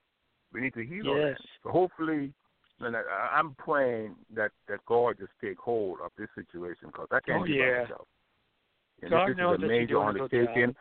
We 0.52 0.60
need 0.60 0.74
to 0.74 0.84
heal 0.84 1.10
our 1.10 1.20
land. 1.22 1.38
So 1.62 1.70
hopefully, 1.70 2.32
and 2.80 2.96
I, 2.96 3.02
I'm 3.32 3.54
praying 3.54 4.14
that 4.34 4.50
that 4.68 4.84
God 4.86 5.16
just 5.18 5.32
take 5.42 5.58
hold 5.58 5.98
of 6.04 6.10
this 6.18 6.28
situation 6.34 6.88
because 6.88 7.08
I 7.10 7.20
can't 7.20 7.42
Oh, 7.42 7.46
do 7.46 7.52
it 7.52 7.58
yeah. 7.58 7.82
myself. 7.82 8.06
And 9.02 9.10
God 9.10 9.28
this 9.28 9.36
knows 9.36 9.58
is 9.58 9.64
a 9.64 9.66
major 9.66 9.86
doing 9.94 10.08
a 10.08 10.12
good 10.12 10.22
undertaking. 10.22 10.74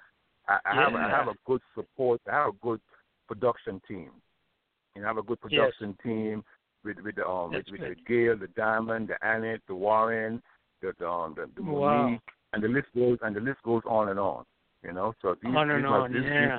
I, 0.48 0.60
I 0.66 0.76
have 0.76 0.96
I 0.96 1.10
have 1.10 1.28
a 1.28 1.36
good 1.46 1.62
support. 1.76 2.22
I 2.32 2.36
have 2.36 2.50
a 2.50 2.58
good 2.62 2.82
production 3.28 3.82
team. 3.88 4.12
And 4.96 5.06
I 5.06 5.08
have 5.08 5.18
a 5.18 5.24
good 5.24 5.40
production 5.42 5.98
team 6.04 6.44
with 6.84 6.98
with 7.00 7.16
the 7.16 7.28
um 7.28 7.52
with, 7.52 7.66
That's 7.66 7.72
with 7.72 7.82
good. 7.82 7.98
the 8.08 8.14
Gail, 8.14 8.38
the 8.38 8.48
Diamond, 8.48 9.10
the 9.10 9.18
Annette, 9.28 9.62
the 9.68 9.76
Warren, 9.76 10.42
the 10.84 10.94
the 11.00 11.08
um, 11.10 11.34
the, 11.36 11.50
the 11.56 11.64
Wow. 11.64 12.04
Monique, 12.04 12.22
and 12.54 12.64
the 12.64 12.68
list 12.68 12.88
goes 12.96 13.18
and 13.24 13.36
the 13.36 13.40
list 13.42 13.64
goes 13.64 13.82
on 13.88 14.10
and 14.10 14.20
on. 14.20 14.44
You 14.84 14.92
know, 14.92 15.14
so 15.22 15.36
these, 15.42 15.56
On 15.56 15.70
and 15.72 15.80
these 15.84 15.90
are- 15.90 16.02
on, 16.02 16.14
these, 16.14 16.24
yeah. 16.24 16.58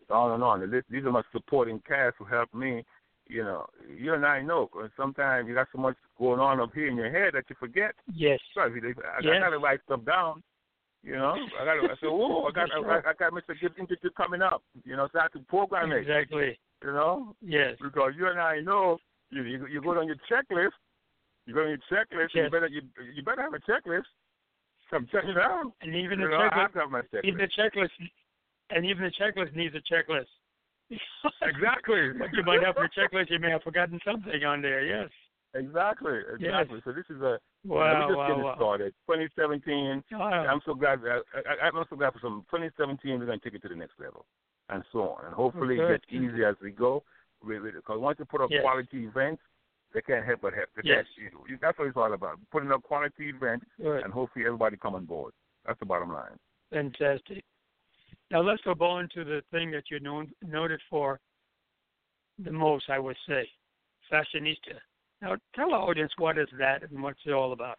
these 0.00 0.10
on 0.10 0.32
and 0.32 0.42
on. 0.42 0.60
The 0.60 0.66
list, 0.66 0.86
these 0.90 1.04
are 1.04 1.12
my 1.12 1.22
supporting 1.32 1.80
cast 1.86 2.16
who 2.18 2.24
help 2.24 2.52
me. 2.52 2.84
You 3.28 3.44
know, 3.44 3.66
you 3.88 4.14
and 4.14 4.26
I 4.26 4.42
know. 4.42 4.66
'cause 4.66 4.90
sometimes 4.96 5.48
you 5.48 5.54
got 5.54 5.68
so 5.72 5.78
much 5.78 5.96
going 6.18 6.40
on 6.40 6.60
up 6.60 6.74
here 6.74 6.88
in 6.88 6.96
your 6.96 7.08
head 7.10 7.34
that 7.34 7.44
you 7.48 7.56
forget. 7.58 7.94
Yes. 8.12 8.40
So 8.52 8.62
I, 8.62 8.64
I 8.66 8.70
Yes. 9.22 9.40
got 9.40 9.50
to 9.50 9.58
write 9.58 9.80
stuff 9.84 10.04
down. 10.04 10.42
You 11.04 11.16
know, 11.16 11.34
I 11.60 11.64
got. 11.64 11.78
I 11.84 11.94
said, 12.00 12.08
"Whoa, 12.18 12.44
I 12.48 12.50
got, 12.52 12.68
I, 12.72 13.10
I 13.10 13.12
got 13.18 13.32
Mr. 13.32 13.54
Interview 13.78 14.10
coming 14.16 14.42
up." 14.42 14.62
You 14.84 14.96
know, 14.96 15.08
so 15.12 15.18
I 15.20 15.22
have 15.22 15.32
to 15.32 15.38
program 15.48 15.92
it. 15.92 15.98
Exactly. 15.98 16.58
You 16.84 16.92
know, 16.92 17.34
Yes. 17.40 17.76
because 17.80 18.12
you 18.18 18.26
and 18.28 18.40
I 18.40 18.60
know 18.60 18.98
you 19.30 19.42
you, 19.44 19.66
you 19.66 19.80
go 19.80 19.98
on 19.98 20.06
your 20.08 20.16
checklist. 20.30 20.72
You 21.46 21.54
go 21.54 21.62
on 21.62 21.68
your 21.68 21.78
checklist. 21.90 22.34
You 22.34 22.42
Yes. 22.42 22.50
better 22.50 22.68
you 22.68 22.82
you 23.14 23.22
better 23.22 23.42
have 23.42 23.54
a 23.54 23.60
checklist. 23.60 24.06
Come 24.90 25.08
check 25.10 25.24
it 25.24 25.38
out. 25.38 25.72
And 25.80 25.94
even 25.94 26.20
You 26.20 26.26
the 26.26 26.30
know, 26.32 26.38
I 26.38 26.48
checklist, 26.48 26.54
have 26.54 26.72
to 26.72 26.78
have 26.80 26.90
my 26.90 27.00
checklist. 27.02 27.24
even 27.24 27.38
the 27.38 27.48
checklist, 27.48 27.90
and 28.70 28.84
even 28.84 29.04
the 29.04 29.10
checklist 29.10 29.54
needs 29.54 29.74
a 29.74 29.80
checklist. 29.92 30.26
exactly. 31.42 32.12
You 32.32 32.42
might 32.44 32.62
have 32.62 32.76
your 32.76 32.88
checklist, 32.88 33.30
you 33.30 33.38
may 33.38 33.50
have 33.50 33.62
forgotten 33.62 33.98
something 34.04 34.44
on 34.44 34.60
there. 34.62 34.84
Yes. 34.84 35.10
Exactly. 35.54 36.20
Exactly. 36.34 36.80
So 36.84 36.92
this 36.92 37.04
is 37.10 37.20
a 37.22 37.38
Wow. 37.64 37.76
we're 37.78 38.08
just 38.08 38.18
wow. 38.18 38.26
getting 38.28 38.42
wow. 38.42 38.54
started. 38.56 38.94
2017. 39.06 40.02
Wow. 40.12 40.46
I'm 40.46 40.60
so 40.66 40.74
glad. 40.74 40.98
Uh, 41.04 41.20
I, 41.34 41.66
I, 41.66 41.68
I'm 41.68 41.84
so 41.88 41.96
glad 41.96 42.12
for 42.12 42.18
some 42.20 42.44
2017. 42.50 43.18
We're 43.20 43.26
going 43.26 43.38
to 43.38 43.44
take 43.44 43.54
it 43.54 43.62
to 43.62 43.68
the 43.68 43.76
next 43.76 44.00
level, 44.00 44.26
and 44.68 44.82
so 44.90 45.10
on. 45.10 45.26
And 45.26 45.34
oh, 45.34 45.36
hopefully, 45.36 45.76
Good. 45.76 45.90
it 45.90 46.02
gets 46.02 46.12
easier 46.12 46.48
as 46.48 46.56
we 46.60 46.72
go. 46.72 47.04
Because 47.46 48.00
once 48.00 48.18
you 48.18 48.24
put 48.24 48.40
up 48.40 48.50
Yes. 48.50 48.62
quality 48.62 49.04
events, 49.04 49.42
they 49.92 50.00
can't 50.02 50.24
help 50.24 50.40
but 50.40 50.54
help. 50.54 50.68
They 50.74 50.82
Yes. 50.84 51.06
you- 51.16 51.58
that's 51.60 51.78
what 51.78 51.88
it's 51.88 51.96
all 51.96 52.12
about. 52.12 52.38
Putting 52.50 52.72
up 52.72 52.82
quality 52.82 53.28
events, 53.28 53.66
Good. 53.76 54.04
and 54.04 54.12
hopefully 54.12 54.46
everybody 54.46 54.76
come 54.76 54.94
on 54.94 55.04
board. 55.04 55.32
That's 55.64 55.78
the 55.78 55.86
bottom 55.86 56.12
line. 56.12 56.38
Fantastic. 56.70 57.44
Now 58.30 58.40
let's 58.40 58.62
go 58.62 58.72
on 58.80 59.08
to 59.10 59.24
the 59.24 59.42
thing 59.50 59.70
that 59.72 59.90
you're 59.90 60.00
known, 60.00 60.32
noted 60.42 60.80
for 60.88 61.20
the 62.38 62.52
most, 62.52 62.88
I 62.88 62.98
would 62.98 63.16
say, 63.26 63.50
fashionista. 64.10 64.80
Now 65.20 65.36
tell 65.54 65.72
our 65.74 65.88
audience 65.88 66.12
what 66.18 66.38
is 66.38 66.48
that 66.58 66.82
and 66.82 67.02
what's 67.02 67.20
it 67.26 67.32
all 67.32 67.52
about. 67.52 67.78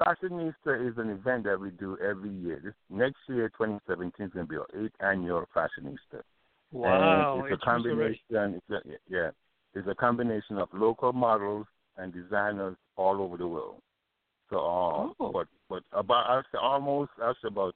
Fashionista 0.00 0.88
is 0.88 0.96
an 0.98 1.10
event 1.10 1.44
that 1.44 1.58
we 1.60 1.70
do 1.70 1.98
every 1.98 2.30
year. 2.30 2.60
This 2.62 2.74
next 2.88 3.18
year, 3.28 3.48
2017, 3.50 4.26
is 4.26 4.32
going 4.32 4.46
to 4.46 4.50
be 4.50 4.56
our 4.56 4.66
eighth 4.74 4.94
annual 5.00 5.46
Fashionista. 5.54 6.22
Wow, 6.72 7.40
And 7.44 7.52
it's 7.52 7.62
a 7.62 7.64
combination. 7.64 8.20
It's 8.54 8.70
a, 8.70 8.80
yeah, 9.08 9.30
it's 9.76 9.88
a 9.88 9.94
combination 9.94 10.58
of 10.58 10.68
local 10.72 11.12
models 11.12 11.66
and 11.98 12.12
designers 12.12 12.76
all 12.96 13.20
over 13.20 13.36
the 13.36 13.46
world. 13.46 13.80
So, 14.50 14.58
um, 14.58 15.14
Oh. 15.20 15.30
but 15.32 15.48
but 15.68 15.82
about 15.92 16.44
say 16.52 16.58
almost 16.58 17.10
I 17.22 17.32
say 17.42 17.48
about 17.48 17.74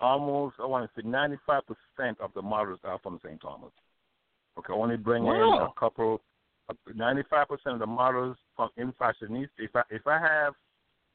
almost 0.00 0.56
I 0.58 0.66
want 0.66 0.90
to 0.90 1.00
say 1.00 1.06
ninety 1.06 1.38
five 1.46 1.62
percent 1.66 2.18
of 2.20 2.32
the 2.34 2.42
models 2.42 2.80
are 2.84 2.98
from 3.00 3.20
St. 3.24 3.40
Thomas. 3.40 3.72
Okay, 4.58 4.72
only 4.72 4.96
bring 4.96 5.26
in 5.26 5.32
a 5.32 5.68
couple. 5.78 6.20
Ninety 6.94 7.22
five 7.30 7.48
percent 7.48 7.74
of 7.74 7.78
the 7.80 7.86
models 7.86 8.36
from 8.56 8.70
in 8.76 8.92
fashionista. 8.92 9.48
If 9.58 9.76
I 9.76 9.82
if 9.90 10.06
I 10.06 10.18
have 10.18 10.54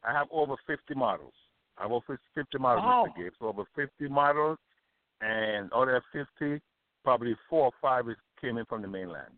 I 0.04 0.12
have 0.14 0.28
over 0.32 0.56
fifty 0.66 0.96
models. 0.96 1.34
I 1.78 1.84
have 1.84 1.92
over 1.92 2.20
fifty 2.36 2.58
models, 2.60 2.86
Wow. 2.86 3.06
Mr. 3.08 3.24
Gibbs. 3.24 3.36
So 3.40 3.48
over 3.48 3.64
fifty 3.76 4.08
models, 4.08 4.60
and 5.22 5.72
out 5.74 5.90
of 5.90 6.04
fifty, 6.12 6.62
probably 7.04 7.36
four 7.50 7.66
or 7.66 7.72
five 7.82 8.08
is 8.10 8.16
came 8.40 8.58
in 8.58 8.66
from 8.66 8.82
the 8.82 8.88
mainland. 8.88 9.34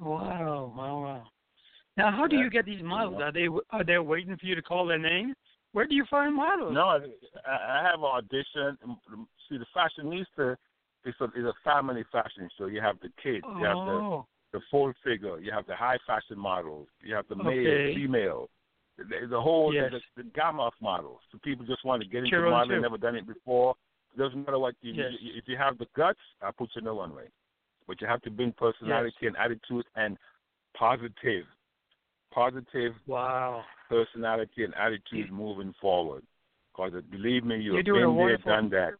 Wow, 0.00 0.72
wow, 0.76 1.02
wow. 1.02 1.24
Now, 1.96 2.12
how 2.12 2.26
do 2.28 2.36
you 2.36 2.48
get 2.48 2.64
these 2.64 2.82
models? 2.82 3.20
Are 3.20 3.32
they 3.32 3.48
are 3.70 3.84
they 3.84 3.98
waiting 3.98 4.36
for 4.36 4.46
you 4.46 4.54
to 4.54 4.62
call 4.62 4.86
their 4.86 4.98
name? 4.98 5.34
Where 5.72 5.86
do 5.86 5.94
you 5.94 6.04
find 6.08 6.34
models? 6.34 6.74
No, 6.74 6.82
I, 6.82 6.98
I 7.46 7.82
have 7.82 7.98
an 7.98 8.04
audition. 8.04 8.78
See, 9.48 9.58
the 9.58 9.66
fashionista 9.76 10.56
is 11.04 11.14
a, 11.20 11.24
is 11.24 11.44
a 11.44 11.54
family 11.64 12.04
fashion 12.10 12.48
show. 12.56 12.66
You 12.66 12.80
have 12.80 12.96
the 13.00 13.10
kids, 13.22 13.44
you 13.58 13.66
have 13.66 13.76
the, 13.84 14.00
Oh, 14.00 14.26
the 14.52 14.60
full 14.70 14.92
figure, 15.04 15.38
you 15.40 15.52
have 15.52 15.66
the 15.66 15.74
high 15.76 15.98
fashion 16.06 16.38
models, 16.38 16.88
you 17.02 17.14
have 17.14 17.26
the 17.28 17.36
male, 17.36 17.48
Okay. 17.50 17.94
female, 17.94 18.48
the, 18.96 19.26
the 19.28 19.40
whole 19.40 19.72
Yes. 19.72 19.92
the, 20.16 20.22
the 20.22 20.28
gamma 20.30 20.62
of 20.66 20.72
models. 20.80 21.20
So 21.32 21.38
people 21.44 21.66
just 21.66 21.84
want 21.84 22.02
to 22.02 22.08
get 22.08 22.18
into 22.18 22.30
Children, 22.30 22.50
modeling, 22.52 22.82
never 22.82 22.98
done 22.98 23.16
it 23.16 23.26
before. 23.26 23.74
It 24.14 24.18
Doesn't 24.18 24.44
matter 24.46 24.58
what 24.58 24.74
you, 24.80 24.92
Yes. 24.94 25.12
you 25.20 25.32
if 25.36 25.44
you 25.46 25.56
have 25.56 25.78
the 25.78 25.86
guts, 25.96 26.18
I 26.42 26.50
put 26.50 26.70
you 26.74 26.80
in 26.80 26.84
the 26.84 26.94
one 26.94 27.14
way. 27.14 27.24
But 27.88 28.00
you 28.00 28.06
have 28.06 28.22
to 28.22 28.30
bring 28.30 28.52
personality 28.52 29.26
and 29.26 29.36
attitude 29.36 29.86
and 29.96 30.16
positive, 30.76 31.46
positive 32.32 32.92
wow. 33.06 33.64
personality 33.88 34.62
and 34.64 34.74
attitude 34.74 35.32
moving 35.32 35.74
forward. 35.80 36.22
Because 36.70 36.92
believe 37.10 37.44
me, 37.44 37.56
you've 37.56 37.74
You're 37.84 38.06
been 38.06 38.16
there, 38.16 38.36
done 38.36 38.68
that. 38.70 38.92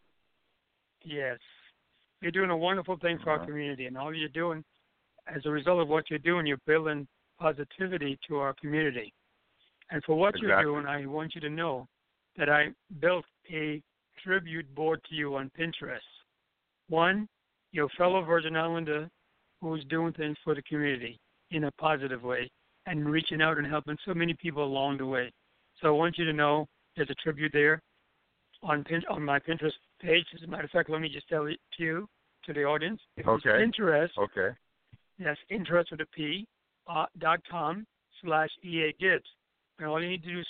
Yes. 1.04 1.38
You're 2.22 2.32
doing 2.32 2.50
a 2.50 2.56
wonderful 2.56 2.96
thing 2.96 3.18
for 3.22 3.30
our 3.30 3.36
Uh-huh. 3.36 3.46
community, 3.46 3.86
and 3.86 3.96
all 3.96 4.12
you're 4.12 4.30
doing, 4.30 4.64
as 5.28 5.44
a 5.44 5.50
result 5.50 5.80
of 5.80 5.88
what 5.88 6.10
you're 6.10 6.18
doing, 6.18 6.46
you're 6.46 6.56
building 6.66 7.06
positivity 7.38 8.18
to 8.26 8.38
our 8.38 8.54
community. 8.54 9.12
And 9.90 10.02
for 10.04 10.16
what 10.16 10.36
you're 10.38 10.60
doing, 10.62 10.86
I 10.86 11.06
want 11.06 11.34
you 11.34 11.40
to 11.42 11.50
know 11.50 11.86
that 12.36 12.48
I 12.48 12.74
built 13.00 13.26
a 13.50 13.82
tribute 14.24 14.74
board 14.74 15.00
to 15.08 15.14
you 15.14 15.36
on 15.36 15.50
Pinterest. 15.56 16.00
One, 16.88 17.28
your 17.72 17.88
fellow 17.96 18.22
Virgin 18.22 18.56
Islander 18.56 19.08
who's 19.60 19.84
doing 19.86 20.12
things 20.12 20.36
for 20.44 20.54
the 20.54 20.62
community 20.62 21.18
in 21.50 21.64
a 21.64 21.72
positive 21.72 22.22
way 22.22 22.50
and 22.86 23.08
reaching 23.08 23.42
out 23.42 23.58
and 23.58 23.66
helping 23.66 23.96
so 24.06 24.14
many 24.14 24.34
people 24.34 24.64
along 24.64 24.98
the 24.98 25.06
way. 25.06 25.32
So 25.80 25.88
I 25.88 25.90
want 25.90 26.16
you 26.18 26.24
to 26.24 26.32
know 26.32 26.66
there's 26.96 27.10
a 27.10 27.14
tribute 27.16 27.52
there 27.52 27.82
on 28.62 28.84
Pin- 28.84 29.04
on 29.08 29.22
my 29.24 29.38
Pinterest 29.38 29.72
page. 30.00 30.24
As 30.34 30.42
a 30.42 30.46
matter 30.46 30.64
of 30.64 30.70
fact, 30.70 30.90
let 30.90 31.00
me 31.00 31.08
just 31.08 31.28
tell 31.28 31.46
it 31.46 31.58
to 31.76 31.82
you, 31.84 32.08
to 32.44 32.52
the 32.52 32.64
audience. 32.64 33.00
If 33.16 33.26
Okay. 33.26 33.50
Pinterest, 33.50 34.16
Okay. 34.16 34.56
that's 35.18 35.40
interest 35.50 35.90
with 35.90 36.00
a 36.00 36.06
P 36.06 36.46
uh, 36.86 37.06
dot 37.18 37.40
com 37.50 37.86
slash 38.22 38.50
EA 38.62 38.92
Gibbs. 38.98 39.28
And 39.78 39.86
all 39.88 40.02
you 40.02 40.08
need 40.08 40.22
to 40.24 40.32
do 40.32 40.40
is 40.40 40.46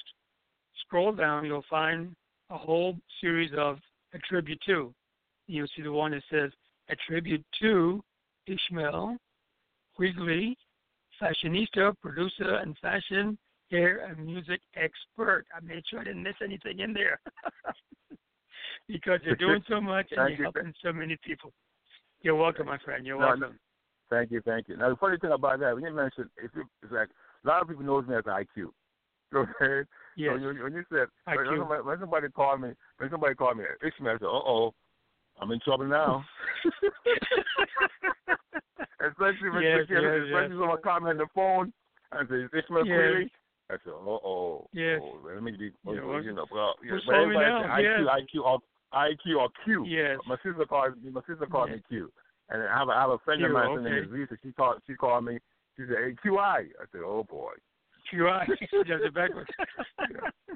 scroll 0.83 1.12
down. 1.12 1.44
You'll 1.44 1.64
find 1.68 2.14
a 2.50 2.57
whole 2.57 2.96
series 3.20 3.52
of 3.57 3.78
a 4.14 4.18
tribute 4.20 4.61
to. 4.66 4.94
You'll 5.46 5.66
see 5.76 5.83
the 5.83 5.92
one 5.92 6.12
that 6.12 6.22
says 6.31 6.50
a 6.90 6.96
tribute 7.07 7.44
to 7.61 8.03
Ishmael 8.46 9.16
Queeley, 9.98 10.57
fashionista, 11.20 11.94
producer, 12.01 12.57
and 12.57 12.77
fashion 12.79 13.38
hair 13.70 14.07
and 14.07 14.24
music 14.24 14.61
expert. 14.77 15.44
I 15.55 15.61
made 15.64 15.83
sure 15.88 16.01
I 16.01 16.05
didn't 16.05 16.22
miss 16.22 16.35
anything 16.42 16.79
in 16.81 16.92
there 16.92 17.20
because 18.88 19.20
you're 19.24 19.37
doing 19.37 19.62
so 19.68 19.81
much 19.81 20.07
and 20.16 20.31
you're 20.31 20.44
helping 20.44 20.72
so 20.83 20.92
many 20.92 21.16
people. 21.24 21.53
You're 22.22 22.35
welcome, 22.37 22.66
my 22.66 22.79
friend. 22.79 23.07
You're 23.07 23.18
No, 23.18 23.27
welcome. 23.27 23.40
no. 23.40 23.53
Thank 24.11 24.31
you, 24.31 24.40
thank 24.40 24.68
you. 24.68 24.77
Now 24.77 24.88
the 24.88 24.96
funny 24.96 25.18
thing 25.18 25.33
about 25.33 25.61
that, 25.61 25.74
when 25.74 25.85
you 25.85 25.92
mentioned, 25.92 26.31
if 26.42 26.51
you, 26.55 26.64
it's 26.83 26.92
like 26.92 27.09
a 27.44 27.48
lot 27.48 27.61
of 27.62 27.68
people 27.68 27.85
knows 27.85 28.07
me 28.07 28.16
as 28.16 28.24
IQ. 28.24 28.46
You 29.31 29.40
know 29.40 29.40
what 29.40 29.48
I'm 29.48 29.55
saying? 29.61 29.85
Yes. 30.16 30.31
So 30.33 30.51
you, 30.51 30.62
when 30.64 30.72
you 30.72 30.85
said 30.88 31.09
when 31.27 31.37
IQ. 31.37 31.59
somebody, 31.59 31.83
when 31.83 32.01
somebody 32.01 32.29
called 32.31 32.62
me, 32.62 32.70
when 32.96 33.11
somebody 33.11 33.35
called 33.35 33.59
me 33.59 33.64
Ishmael, 33.87 34.14
I 34.14 34.18
said, 34.18 34.24
"Uh 34.24 34.29
oh, 34.29 34.72
I'm 35.40 35.51
in 35.51 35.61
trouble 35.61 35.87
now." 35.87 36.24
especially 39.01 39.51
when 39.51 39.62
Yes, 39.62 39.87
yes, 39.88 39.98
especially 40.03 40.31
yes. 40.31 40.51
someone 40.59 40.83
called 40.83 41.03
me 41.05 41.11
on 41.11 41.18
the 41.18 41.27
phone 41.35 41.72
and 42.12 42.29
says 42.29 42.51
Ishmael 42.53 42.87
Yes. 42.87 42.96
Query. 42.96 43.33
I 43.70 43.74
said, 43.85 43.92
"Uh 43.92 44.18
oh, 44.24 44.66
Yes. 44.72 45.01
oh, 45.03 45.18
let 45.24 45.42
me 45.42 45.53
be, 45.53 45.72
Yeah, 45.85 46.01
oh, 46.03 46.09
well, 46.09 46.22
you 46.24 46.33
know, 46.33 46.46
well, 46.51 46.74
yeah, 46.83 46.98
but 47.07 47.14
everybody 47.14 47.44
say 47.44 47.68
IQ, 47.68 47.83
yes. 47.83 48.27
IQ, 48.35 48.44
or 48.44 48.59
IQ 48.94 49.38
or 49.38 49.48
Q. 49.64 49.85
Yes. 49.87 50.18
My 50.27 50.37
sister 50.37 50.64
called 50.64 50.94
my 51.05 51.20
sister 51.29 51.46
called 51.46 51.68
Yes. 51.70 51.79
me 51.79 51.83
Q. 51.88 52.12
And 52.51 52.62
I 52.62 52.79
have 52.79 52.88
a, 52.88 52.92
I 52.92 53.01
have 53.03 53.11
a 53.11 53.18
friend 53.18 53.44
of 53.44 53.48
Q, 53.51 53.55
mine. 53.55 53.70
Her 53.77 53.83
name 53.83 53.92
okay. 53.92 54.07
is 54.07 54.12
Lisa. 54.12 54.37
She 54.42 54.53
called. 54.53 54.81
She 54.87 54.94
called 54.94 55.24
me. 55.24 55.38
She 55.77 55.83
said, 55.87 55.96
"Hey, 55.98 56.14
QI." 56.24 56.72
I 56.81 56.85
said, 56.90 57.03
"Oh 57.05 57.24
boy." 57.29 57.53
QI. 58.12 58.47
Just 58.87 59.05
it 59.05 59.14
backwards. 59.14 59.51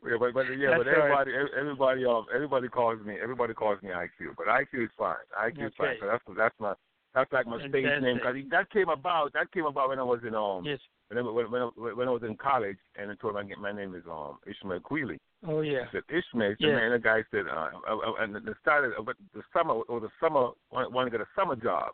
Yeah, 0.05 0.17
but 0.19 0.35
but 0.35 0.47
yeah, 0.59 0.77
but 0.77 0.85
That's 0.85 0.99
right. 0.99 1.29
everybody 1.29 1.31
ev- 1.37 1.55
everybody 1.59 2.05
um 2.07 2.27
everybody 2.35 2.69
calls 2.69 2.99
me 3.05 3.17
everybody 3.23 3.55
calls 3.55 3.81
me 3.83 3.91
IQ, 3.91 4.35
but 4.37 4.47
IQ 4.49 4.85
is 4.85 4.91
fine. 4.99 5.15
IQ 5.39 5.69
is 5.69 5.73
fine. 5.79 5.97
So 6.01 6.07
that's 6.07 6.25
that's 6.37 6.55
my 6.59 6.75
that's 7.15 7.31
like 7.33 7.47
my 7.47 7.59
stage 7.69 8.03
name 8.03 8.17
because 8.17 8.35
that 8.51 8.71
came 8.71 8.89
about 8.89 9.33
that 9.35 9.53
came 9.53 9.67
about 9.67 9.91
when 9.91 10.01
I 10.01 10.03
was 10.03 10.19
in 10.27 10.35
um 10.35 10.65
yes. 10.65 10.81
when 11.09 11.19
I, 11.19 11.23
when 11.31 11.51
when, 11.53 11.63
I- 11.63 11.95
when 11.95 12.09
I 12.09 12.11
was 12.11 12.23
in 12.25 12.37
college 12.37 12.79
and 12.97 13.13
I 13.13 13.15
told 13.15 13.35
my 13.35 13.45
my 13.61 13.71
name 13.71 13.95
is 13.95 14.03
um 14.11 14.39
Ishmael 14.47 14.81
Queeley. 14.81 15.19
Oh 15.47 15.61
yeah. 15.61 15.83
I 15.89 15.93
said 15.93 16.03
Ishmael. 16.09 16.57
Yeah. 16.59 16.79
And 16.79 16.95
the 16.95 16.99
guy 16.99 17.23
said, 17.31 17.47
uh, 17.47 17.69
uh, 17.89 17.97
uh, 17.97 18.15
and 18.25 18.35
the 18.35 18.55
started 18.61 18.93
uh, 18.99 19.03
but 19.03 19.15
the 19.35 19.43
summer 19.57 19.75
or 19.75 20.01
the 20.01 20.11
summer 20.21 20.49
want 20.73 21.07
to 21.07 21.11
get 21.17 21.21
a 21.21 21.29
summer 21.39 21.55
job. 21.55 21.93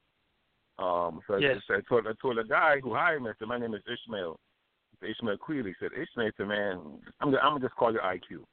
Um, 0.79 1.21
so, 1.27 1.35
I- 1.35 1.39
Yes. 1.39 1.59
so 1.67 1.75
I 1.75 1.81
told 1.89 2.07
I 2.07 2.13
told 2.23 2.39
the 2.39 2.45
guy 2.45 2.81
who 2.83 2.95
hired 2.95 3.23
me, 3.23 3.31
I 3.31 3.33
said, 3.39 3.49
my 3.49 3.59
name 3.59 3.75
is 3.75 3.83
Ishmael. 3.87 4.39
Ishmael 5.03 5.37
Queeley 5.39 5.69
He 5.69 5.75
said, 5.81 5.91
Ishmael, 5.93 6.31
said, 6.37 6.49
man, 6.49 6.81
I'm 7.21 7.31
gonna, 7.31 7.39
I'm 7.43 7.53
gonna 7.55 7.61
just 7.67 7.77
call 7.77 7.93
you 7.93 8.01
IQ. 8.01 8.45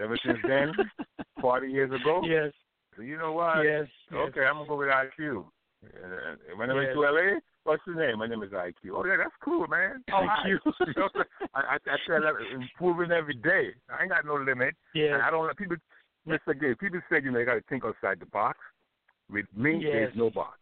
Ever 0.00 0.16
since 0.24 0.38
then, 0.46 0.72
40 1.40 1.68
years 1.70 1.90
ago, 1.92 2.22
yes. 2.24 2.52
so 2.96 3.02
you 3.02 3.18
know 3.18 3.32
what? 3.32 3.62
Yes. 3.64 3.86
yes. 4.10 4.20
Okay, 4.28 4.42
I'm 4.46 4.54
gonna 4.56 4.68
go 4.68 4.76
with 4.76 4.88
IQ. 4.88 5.44
And, 5.82 6.12
and 6.48 6.58
when 6.58 6.70
I 6.70 6.74
went 6.74 6.88
Yes. 6.88 6.94
to 6.94 7.00
LA, 7.00 7.38
what's 7.64 7.82
your 7.86 7.96
name? 7.96 8.18
My 8.18 8.26
name 8.26 8.42
is 8.42 8.50
IQ. 8.50 8.92
Oh 8.94 9.04
yeah, 9.04 9.16
that's 9.16 9.34
cool, 9.42 9.66
man. 9.66 10.02
Right. 10.10 10.28
Oh, 10.44 10.48
IQ. 10.48 10.72
You 10.86 10.92
know, 10.96 11.08
I, 11.54 11.60
I, 11.60 11.74
I 11.76 11.96
tell 12.06 12.20
that 12.20 12.34
improving 12.54 13.10
every 13.10 13.34
day. 13.34 13.70
I 13.90 14.02
ain't 14.02 14.10
got 14.10 14.24
no 14.24 14.34
limit. 14.34 14.74
Yeah. 14.94 15.20
I 15.24 15.30
don't 15.30 15.46
let 15.46 15.56
people. 15.56 15.76
Mr. 16.28 16.58
Gay, 16.58 16.74
people 16.78 17.00
say 17.10 17.20
you 17.22 17.30
know 17.30 17.38
you 17.38 17.46
got 17.46 17.54
to 17.54 17.62
think 17.68 17.84
outside 17.84 18.20
the 18.20 18.26
box. 18.26 18.58
With 19.30 19.46
me, 19.56 19.80
there's 19.82 20.10
Yes. 20.10 20.16
no 20.18 20.28
box. 20.30 20.58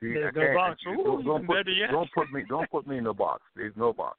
See, 0.00 0.12
There's 0.14 0.34
no 0.34 0.54
box. 0.54 0.80
Don't, 0.84 1.24
don't 1.24 1.46
put 1.46 1.66
yet. 1.68 1.90
don't 1.90 2.10
put 2.12 2.30
me 2.32 2.42
don't 2.48 2.70
put 2.70 2.86
me 2.86 2.98
in 2.98 3.06
a 3.06 3.14
box. 3.14 3.42
There's 3.56 3.74
no 3.76 3.92
box. 3.92 4.16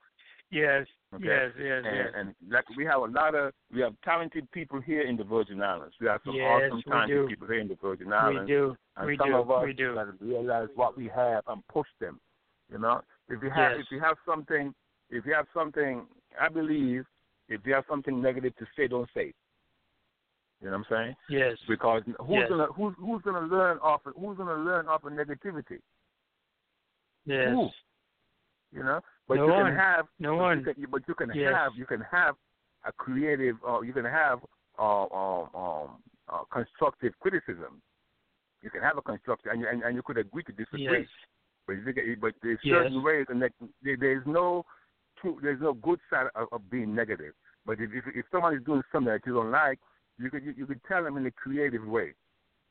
Yes. 0.52 0.86
Okay? 1.14 1.24
Yes. 1.26 1.52
Yes. 1.60 1.84
and, 1.86 1.96
yes. 1.98 2.08
and 2.18 2.36
like 2.52 2.66
we 2.76 2.84
have 2.86 3.02
a 3.02 3.06
lot 3.06 3.36
of 3.36 3.54
we 3.74 3.82
have 3.82 3.94
talented 4.04 4.50
people 4.52 4.82
here 4.82 5.02
in 5.04 5.16
the 5.16 5.24
Virgin 5.24 5.62
Islands. 5.62 5.96
We 6.02 6.08
have 6.08 6.22
some 6.26 6.36
Yes, 6.36 6.70
awesome 6.72 6.82
talented 6.90 7.18
do. 7.18 7.28
people 7.28 7.48
here 7.48 7.60
in 7.60 7.68
the 7.68 7.78
Virgin 7.82 8.12
Islands. 8.12 8.42
we 8.42 8.48
do. 8.48 8.76
And 8.98 9.08
we 9.08 9.18
some 9.18 9.30
do. 9.30 9.36
of 9.38 9.52
us 9.52 9.64
we 9.66 9.74
do. 9.74 9.96
got 9.96 10.06
to 10.06 10.26
realize 10.26 10.68
what 10.76 10.98
we 10.98 11.10
have 11.16 11.44
and 11.48 11.66
push 11.68 11.88
them. 12.02 12.20
You 12.72 12.80
know, 12.80 13.02
if 13.30 13.42
you 13.42 13.50
have 13.50 13.74
Yes. 13.78 13.86
if 13.86 13.92
you 13.92 14.00
have 14.02 14.18
something, 14.28 14.74
if 15.10 15.26
you 15.26 15.34
have 15.34 15.46
something, 15.54 16.06
I 16.40 16.50
believe 16.50 17.06
if 17.48 17.62
you 17.66 17.74
have 17.74 17.86
something 17.90 18.22
negative 18.22 18.56
to 18.58 18.66
say, 18.76 18.88
don't 18.88 19.10
say. 19.14 19.30
it. 19.30 19.36
You 20.62 20.70
know 20.70 20.78
what 20.78 20.92
I'm 20.92 21.06
saying? 21.06 21.16
Yes. 21.30 21.58
Because 21.68 22.04
who's 22.06 22.30
Yes. 22.30 22.50
gonna 22.50 22.68
who's 22.68 22.94
who's 22.98 23.22
gonna 23.22 23.48
learn 23.48 23.78
off 23.80 24.06
of, 24.06 24.14
who's 24.16 24.38
gonna 24.38 24.56
learn 24.56 24.88
off 24.88 25.04
of 25.04 25.14
negativity? 25.14 25.80
Yes. 27.26 27.54
Who? 27.54 27.70
You 28.72 28.84
know, 28.84 29.02
but 29.28 29.36
No 29.36 29.46
you 29.46 29.52
one. 29.54 29.66
can 29.68 29.76
have 29.76 30.08
No 30.20 30.36
but 30.36 30.42
one. 30.44 30.60
You 30.60 30.74
can, 30.74 30.86
but 30.92 31.08
you 31.08 31.16
can 31.16 31.32
Yes. 31.34 31.54
have 31.54 31.72
you 31.76 31.86
can 31.86 32.02
have 32.02 32.36
a 32.86 32.92
creative 32.92 33.56
uh, 33.68 33.82
you 33.82 33.94
can 33.94 34.06
have 34.06 34.40
uh, 34.78 35.06
um, 35.06 35.50
um, 35.56 36.04
uh, 36.28 36.44
constructive 36.52 37.14
criticism. 37.20 37.82
You 38.62 38.70
can 38.70 38.82
have 38.82 38.98
a 38.98 39.02
constructive 39.02 39.52
and 39.52 39.62
you, 39.62 39.68
and, 39.70 39.84
and 39.84 39.96
you 39.96 40.02
could 40.04 40.18
agree 40.18 40.44
to 40.44 40.52
disagree. 40.52 41.00
Yes. 41.00 41.08
But 41.66 41.74
you 41.78 42.18
but 42.20 42.34
there's 42.44 42.60
Yes. 42.64 42.84
certain 42.84 43.04
ways, 43.04 43.28
and 43.30 43.42
that 43.42 43.54
there, 43.82 43.96
there's 43.98 44.26
no 44.26 44.66
true, 45.22 45.40
there's 45.42 45.62
no 45.62 45.74
good 45.74 46.00
side 46.10 46.28
of, 46.36 46.48
of 46.52 46.70
being 46.70 46.94
negative. 46.94 47.34
But 47.66 47.80
if, 47.80 47.92
if 47.94 48.04
if 48.14 48.26
someone 48.32 48.56
is 48.56 48.64
doing 48.64 48.82
something 48.92 49.12
that 49.14 49.22
you 49.26 49.36
don't 49.36 49.52
like, 49.52 49.80
you 50.20 50.30
could 50.30 50.44
you, 50.44 50.54
you 50.58 50.66
could 50.66 50.82
tell 50.88 51.04
them 51.04 51.18
in 51.18 51.26
a 51.26 51.32
creative 51.32 51.86
way, 51.86 52.14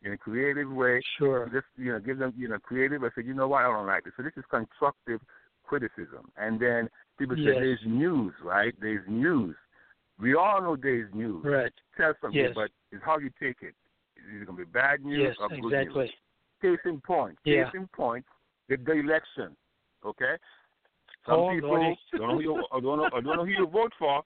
in 0.03 0.13
a 0.13 0.19
creative 0.19 0.71
way. 0.71 1.01
Sure. 1.19 1.49
Just 1.53 1.67
you 1.77 1.93
know, 1.93 1.99
give 1.99 2.19
them 2.19 2.33
you 2.37 2.49
know 2.49 2.59
creative. 2.59 3.03
I 3.05 3.09
said, 3.15 3.27
you 3.27 3.35
know 3.35 3.49
what, 3.49 3.65
I 3.65 3.69
don't 3.73 3.87
like 3.87 4.05
this. 4.05 4.13
So 4.17 4.23
this 4.23 4.33
is 4.37 4.45
constructive 4.51 5.21
criticism. 5.65 6.31
And 6.37 6.59
then 6.61 6.89
people 7.19 7.39
Yes. 7.39 7.55
say 7.55 7.61
there's 7.61 7.81
news, 7.87 8.33
right? 8.43 8.75
There's 8.81 9.07
news. 9.09 9.57
We 10.19 10.35
all 10.35 10.61
know 10.61 10.77
there's 10.77 11.13
news. 11.15 11.45
Right. 11.45 11.73
Tell 11.97 12.15
something, 12.21 12.41
Yes. 12.41 12.53
but 12.55 12.71
it's 12.91 13.05
how 13.05 13.19
you 13.19 13.31
take 13.41 13.63
it. 13.63 13.75
Is 14.17 14.43
it 14.43 14.47
going 14.47 14.59
to 14.59 14.65
be 14.65 14.71
bad 14.71 15.05
news 15.05 15.21
Yes. 15.21 15.37
or 15.39 15.49
good 15.49 15.73
Exactly. 15.73 16.05
news? 16.07 16.15
Case 16.61 16.85
in 16.87 17.01
point. 17.01 17.39
Yeah. 17.45 17.65
Case 17.65 17.75
in 17.75 17.89
point, 17.89 18.25
the, 18.69 18.77
the 18.77 18.93
election. 18.93 19.57
Okay. 20.05 20.37
Some 21.27 21.35
Oh, 21.41 21.51
people 21.55 21.71
don't 22.13 22.29
know, 22.29 22.35
who 22.35 22.41
you, 22.41 22.65
don't 22.73 22.85
know, 22.99 23.09
don't 23.11 23.25
know 23.25 23.45
who 23.45 23.51
you 23.51 23.67
vote 23.67 23.93
for, 23.99 24.23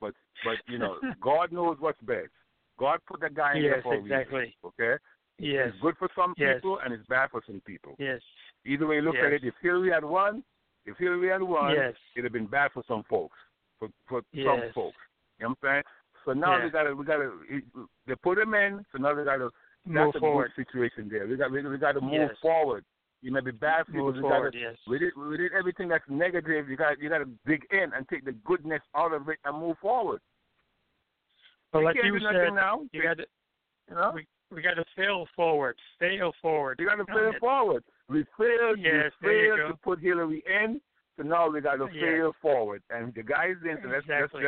but 0.00 0.14
but 0.44 0.56
you 0.66 0.78
know, 0.78 0.98
God 1.20 1.52
knows 1.52 1.76
what's 1.78 2.00
best. 2.02 2.30
God 2.82 2.98
put 3.06 3.20
that 3.20 3.34
guy 3.34 3.54
in 3.54 3.62
there 3.62 3.76
Yes. 3.76 3.82
for 3.84 3.94
a 3.94 4.00
reason. 4.00 4.12
Exactly. 4.18 4.56
Okay. 4.64 4.94
Yes. 5.38 5.68
It's 5.70 5.80
good 5.80 5.96
for 5.98 6.08
some 6.16 6.34
Yes. 6.36 6.56
people 6.56 6.78
and 6.84 6.92
it's 6.92 7.06
bad 7.06 7.30
for 7.30 7.40
some 7.46 7.60
people. 7.64 7.94
Yes. 7.98 8.20
Either 8.66 8.86
way 8.88 8.96
you 8.96 9.02
look 9.02 9.14
at 9.16 9.32
it, 9.32 9.44
if 9.44 9.54
Hillary 9.62 9.90
had 9.90 10.04
won, 10.04 10.42
if 10.84 10.96
Hillary 10.98 11.28
had 11.28 11.42
won, 11.42 11.70
Yes. 11.74 11.94
it'd 12.16 12.24
have 12.24 12.32
been 12.32 12.46
bad 12.58 12.72
for 12.72 12.82
some 12.88 13.04
folks, 13.04 13.38
for 13.78 13.88
for 14.08 14.22
Yes. 14.32 14.46
some 14.46 14.72
folks. 14.72 14.96
You 15.38 15.44
know 15.44 15.50
what 15.50 15.68
I'm 15.70 15.74
saying? 15.74 15.84
So 16.24 16.32
now 16.32 16.56
Yeah. 16.58 16.64
we 16.64 16.70
gotta 16.70 16.94
we 16.96 17.04
gotta 17.04 17.30
they 18.06 18.16
put 18.16 18.38
him 18.38 18.54
in. 18.54 18.84
So 18.90 18.98
now 18.98 19.14
we 19.14 19.22
gotta 19.24 19.50
Move 19.84 19.94
that's 20.12 20.16
a 20.16 20.20
forward. 20.20 20.52
good 20.56 20.66
situation 20.66 21.08
there. 21.08 21.26
We 21.26 21.36
got 21.36 21.50
we, 21.52 21.62
we 21.62 21.78
got 21.78 21.92
to 21.92 22.00
move 22.00 22.12
Yes. 22.14 22.38
forward. 22.40 22.84
You 23.20 23.30
may 23.32 23.40
be 23.40 23.52
bad 23.52 23.86
for 23.86 23.92
Move 23.92 24.16
we 24.16 24.20
forward. 24.20 24.52
Gotta, 24.54 24.58
Yes. 24.58 24.76
with 24.88 25.02
it, 25.02 25.16
with 25.16 25.40
it, 25.40 25.52
everything 25.52 25.86
that's 25.88 26.08
negative, 26.08 26.68
you 26.68 26.76
got 26.76 26.98
you 27.00 27.08
got 27.08 27.18
to 27.18 27.30
dig 27.46 27.64
in 27.70 27.92
and 27.94 28.08
take 28.08 28.24
the 28.24 28.32
goodness 28.32 28.82
out 28.94 29.12
of 29.12 29.28
it 29.28 29.38
and 29.44 29.56
move 29.58 29.78
forward. 29.78 30.20
But 31.72 31.78
you 31.80 31.84
like 31.86 31.96
you 31.96 32.18
said, 32.20 32.54
now. 32.54 32.80
you 32.92 33.02
got 33.02 33.16
to 33.18 33.24
you 33.88 33.94
know, 33.96 34.12
we 34.14 34.26
we 34.50 34.60
got 34.62 34.74
to 34.74 34.84
fail 34.94 35.26
forward. 35.34 35.76
Fail 35.98 36.32
forward. 36.42 36.78
you 36.78 36.86
got 36.86 36.96
to 36.96 37.04
No, 37.08 37.14
fail 37.14 37.32
forward. 37.40 37.84
We 38.08 38.24
failed. 38.38 38.78
Yes, 38.78 39.10
we 39.22 39.28
failed 39.28 39.70
to 39.70 39.78
put 39.82 39.98
Hillary 40.00 40.42
in. 40.46 40.80
So 41.16 41.22
now 41.24 41.48
we 41.48 41.60
got 41.60 41.76
to 41.76 41.88
Yes. 41.92 42.02
fail 42.02 42.32
forward, 42.40 42.82
and 42.90 43.14
the 43.14 43.22
guys 43.22 43.56
in. 43.64 43.78
So 43.82 43.88
let's 43.88 44.04
Exactly. 44.04 44.44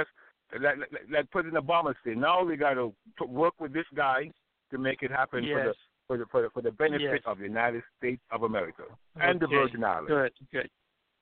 let's 1.10 1.28
President 1.30 1.66
Obama. 1.66 1.94
Now 2.06 2.44
we 2.44 2.56
got 2.56 2.74
to 2.74 2.94
work 3.26 3.54
with 3.60 3.72
this 3.72 3.86
guy 3.94 4.30
to 4.70 4.78
make 4.78 5.02
it 5.02 5.10
happen 5.10 5.44
for 5.44 5.64
the 5.64 5.74
for 6.06 6.18
the 6.18 6.26
for 6.26 6.42
the, 6.42 6.50
for 6.50 6.62
the 6.62 6.70
benefit 6.72 7.00
Yes. 7.02 7.20
of 7.26 7.38
the 7.38 7.44
United 7.44 7.82
States 7.98 8.22
of 8.30 8.42
America 8.42 8.84
and 9.16 9.40
the 9.40 9.46
Virgin 9.46 9.82
Islands. 9.84 10.08
Good. 10.10 10.32
Good. 10.52 10.70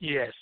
Yes. 0.00 0.32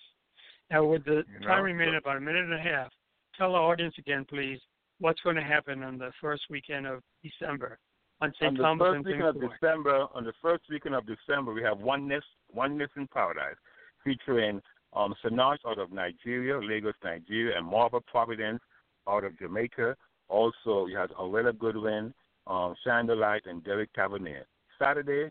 Now, 0.70 0.84
with 0.84 1.04
the 1.04 1.24
You 1.32 1.40
know, 1.40 1.46
time 1.48 1.64
remaining 1.64 1.94
so- 1.94 1.98
about 1.98 2.16
a 2.16 2.20
minute 2.20 2.44
and 2.44 2.54
a 2.54 2.58
half, 2.62 2.90
tell 3.36 3.54
our 3.54 3.70
audience 3.72 3.94
again, 3.98 4.24
please, 4.24 4.60
what's 5.00 5.20
going 5.20 5.36
to 5.36 5.42
happen 5.42 5.82
on 5.82 5.98
the 5.98 6.12
first 6.20 6.42
weekend 6.50 6.86
of 6.86 7.02
December 7.22 7.78
on 8.20 8.28
on 8.28 8.34
St. 8.38 8.56
the 8.58 8.76
first 8.78 9.06
weekend 9.06 9.22
of 9.22 9.40
December, 9.40 10.06
on 10.14 10.24
the 10.24 10.32
first 10.42 10.64
weekend 10.70 10.94
of 10.94 11.04
December, 11.06 11.52
we 11.54 11.62
have 11.62 11.78
Oneness, 11.78 12.24
Oneness 12.52 12.90
in 12.96 13.06
Paradise, 13.08 13.56
featuring 14.04 14.60
um, 14.92 15.14
Sinach 15.24 15.58
out 15.66 15.78
of 15.78 15.90
Nigeria, 15.90 16.58
Lagos, 16.58 16.94
Nigeria, 17.02 17.56
and 17.56 17.66
Marvia 17.66 18.04
Providence 18.06 18.60
out 19.08 19.24
of 19.24 19.38
Jamaica. 19.38 19.96
Also, 20.28 20.86
you 20.86 20.96
have 20.96 21.10
Aurelia 21.18 21.52
Goodwin, 21.52 22.12
um, 22.46 22.74
Light, 22.86 23.42
and 23.46 23.64
Derek 23.64 23.92
Tavarnier. 23.94 24.44
Saturday, 24.78 25.30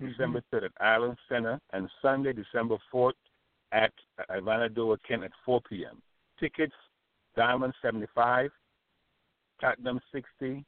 December 0.00 0.42
3rd 0.52 0.66
at 0.66 0.72
Island 0.80 1.16
Center, 1.28 1.60
and 1.72 1.90
Sunday, 2.00 2.32
December 2.32 2.76
4th 2.92 3.12
at 3.72 3.92
Ivanna 4.30 4.64
Eudora 4.64 4.96
Kean 5.06 5.24
at 5.24 5.32
4 5.44 5.60
p.m. 5.68 6.00
Tickets, 6.38 6.74
Diamond 7.36 7.74
75, 7.82 8.50
Platinum 9.58 10.00
60, 10.12 10.64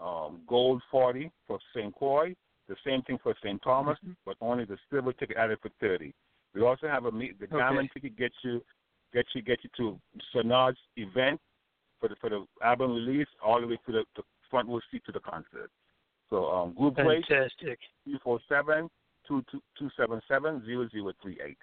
um, 0.00 0.42
Gold 0.46 0.82
40 0.90 1.30
for 1.46 1.58
St. 1.74 1.94
Croix, 1.94 2.34
the 2.68 2.76
same 2.84 3.02
thing 3.02 3.18
for 3.22 3.34
St. 3.42 3.60
Thomas, 3.62 3.98
Mhm. 4.00 4.16
but 4.24 4.36
only 4.40 4.64
the 4.64 4.78
silver 4.90 5.12
ticket 5.12 5.36
added 5.36 5.60
for 5.60 5.68
30. 5.80 6.12
We 6.52 6.62
also 6.62 6.88
have 6.88 7.04
a 7.06 7.12
meet. 7.12 7.38
The 7.38 7.46
Okay. 7.46 7.58
diamond 7.58 7.90
ticket 7.92 8.16
gets 8.16 8.36
you, 8.42 8.64
gets 9.12 9.34
you, 9.34 9.42
get 9.42 9.62
you 9.62 9.70
to 9.76 10.00
Sonard's 10.32 10.80
event 10.96 11.40
for 12.00 12.08
the 12.08 12.16
for 12.16 12.28
the 12.28 12.46
album 12.62 12.94
release, 12.94 13.28
all 13.40 13.60
the 13.60 13.66
way 13.66 13.76
to 13.86 13.92
the, 13.92 14.06
the 14.16 14.24
front 14.50 14.68
row 14.68 14.80
seat 14.90 15.04
to 15.04 15.12
the 15.12 15.20
concert. 15.20 15.70
So 16.28 16.50
um, 16.52 16.72
group 16.74 16.96
Fantastic. 16.96 17.78
three 18.04 18.18
four 18.18 18.40
seven 18.48 18.90
two 19.24 19.42
two 19.50 19.62
two 19.76 19.90
seven 19.90 20.20
seven 20.28 20.64
zero 20.64 20.88
zero 20.88 21.12
three 21.22 21.40
eight. 21.40 21.58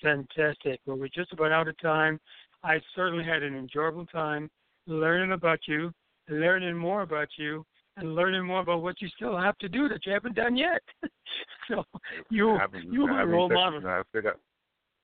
Fantastic. 0.00 0.80
Well, 0.86 0.96
we're 0.98 1.08
just 1.08 1.32
about 1.32 1.52
out 1.52 1.68
of 1.68 1.78
time. 1.78 2.20
I 2.64 2.80
certainly 2.96 3.24
had 3.24 3.42
an 3.42 3.54
enjoyable 3.56 4.06
time 4.06 4.50
learning 4.86 5.32
about 5.32 5.60
you, 5.68 5.92
learning 6.28 6.76
more 6.76 7.02
about 7.02 7.28
you, 7.36 7.64
and 7.96 8.14
learning 8.14 8.44
more 8.44 8.60
about 8.60 8.82
what 8.82 9.00
you 9.00 9.08
still 9.14 9.36
have 9.38 9.56
to 9.58 9.68
do 9.68 9.88
that 9.88 10.04
you 10.06 10.12
haven't 10.12 10.34
done 10.34 10.56
yet. 10.56 10.82
so 11.68 11.84
you 12.30 12.56
Haven't- 12.58 12.92
you 12.92 13.06
my 13.06 13.22
role 13.22 13.48
model. 13.48 13.86
I 13.86 14.02
still 14.08 14.22
got- 14.22 14.40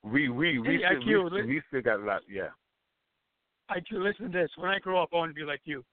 we 0.02 0.30
we 0.30 0.58
we, 0.58 0.78
Hey, 0.78 0.78
still, 1.02 1.28
IQ, 1.28 1.32
we, 1.32 1.46
we 1.46 1.62
still 1.68 1.82
got 1.82 2.00
a 2.00 2.04
lot. 2.04 2.22
Yeah. 2.28 2.48
I 3.68 3.80
do 3.90 4.02
listen 4.02 4.32
to 4.32 4.38
this. 4.38 4.50
When 4.56 4.70
I 4.70 4.78
grow 4.78 5.02
up, 5.02 5.10
I 5.12 5.16
want 5.16 5.30
to 5.30 5.34
be 5.34 5.44
like 5.44 5.60
you. 5.64 5.84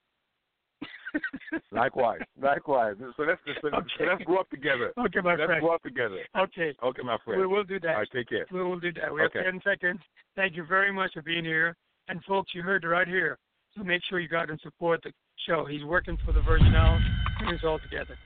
Likewise, 1.72 2.20
likewise. 2.40 2.96
So 3.16 3.22
let's 3.22 3.40
so 3.60 3.68
Okay. 3.68 4.06
let's 4.08 4.22
grow 4.24 4.38
up 4.38 4.50
together. 4.50 4.92
Okay, 4.98 5.20
my 5.20 5.36
friend. 5.36 5.50
let's 5.50 5.60
grow 5.60 5.74
up 5.74 5.82
together. 5.82 6.18
Okay, 6.36 6.74
Okay, 6.82 7.02
my 7.02 7.16
friend. 7.24 7.40
we 7.40 7.46
will 7.46 7.64
do 7.64 7.78
that. 7.80 7.90
All 7.90 7.96
right, 7.98 8.08
take 8.12 8.28
care. 8.28 8.46
We 8.52 8.62
will 8.62 8.78
do 8.80 8.92
that. 8.94 9.12
We 9.12 9.20
have 9.22 9.32
10 9.32 9.60
seconds. 9.64 10.00
Thank 10.36 10.56
you 10.56 10.64
very 10.66 10.92
much 10.92 11.12
for 11.14 11.22
being 11.22 11.44
here. 11.44 11.76
And 12.08 12.22
folks, 12.24 12.52
you 12.54 12.62
heard 12.62 12.84
right 12.84 13.06
here. 13.08 13.38
So 13.76 13.84
make 13.84 14.02
sure 14.08 14.18
you 14.18 14.28
go 14.28 14.38
out 14.38 14.50
and 14.50 14.60
support 14.60 15.02
the 15.02 15.12
show. 15.46 15.64
He's 15.64 15.84
working 15.84 16.16
for 16.24 16.32
the 16.32 16.40
Virgin 16.40 16.74
Islands. 16.74 17.06
Bring 17.38 17.54
us 17.54 17.60
all 17.64 17.78
together. 17.78 18.16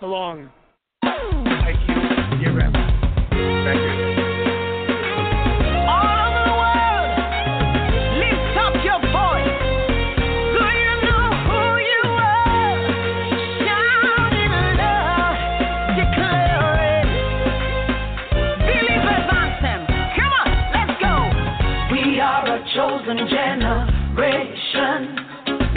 So 0.00 0.06
long. 0.06 0.50
IQ, 1.04 2.40
dear 2.40 2.52
Rep. 2.56 2.72
Thank 3.30 4.10
you. 4.10 4.15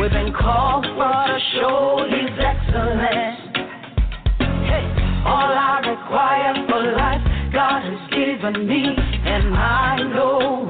We've 0.10 0.26
been 0.26 0.34
called 0.34 0.86
for 0.98 1.28
to 1.28 1.39
show 1.54 2.02
His 2.10 2.32
excellence. 2.34 3.38
Hey, 4.65 4.86
all 5.24 5.54
I 5.54 5.82
require 5.86 6.65
for 6.67 6.82
life, 6.98 7.22
God 7.54 7.84
has 7.84 8.10
given 8.10 8.67
me, 8.67 8.86
and 8.88 9.54
I 9.54 10.02
know 10.12 10.65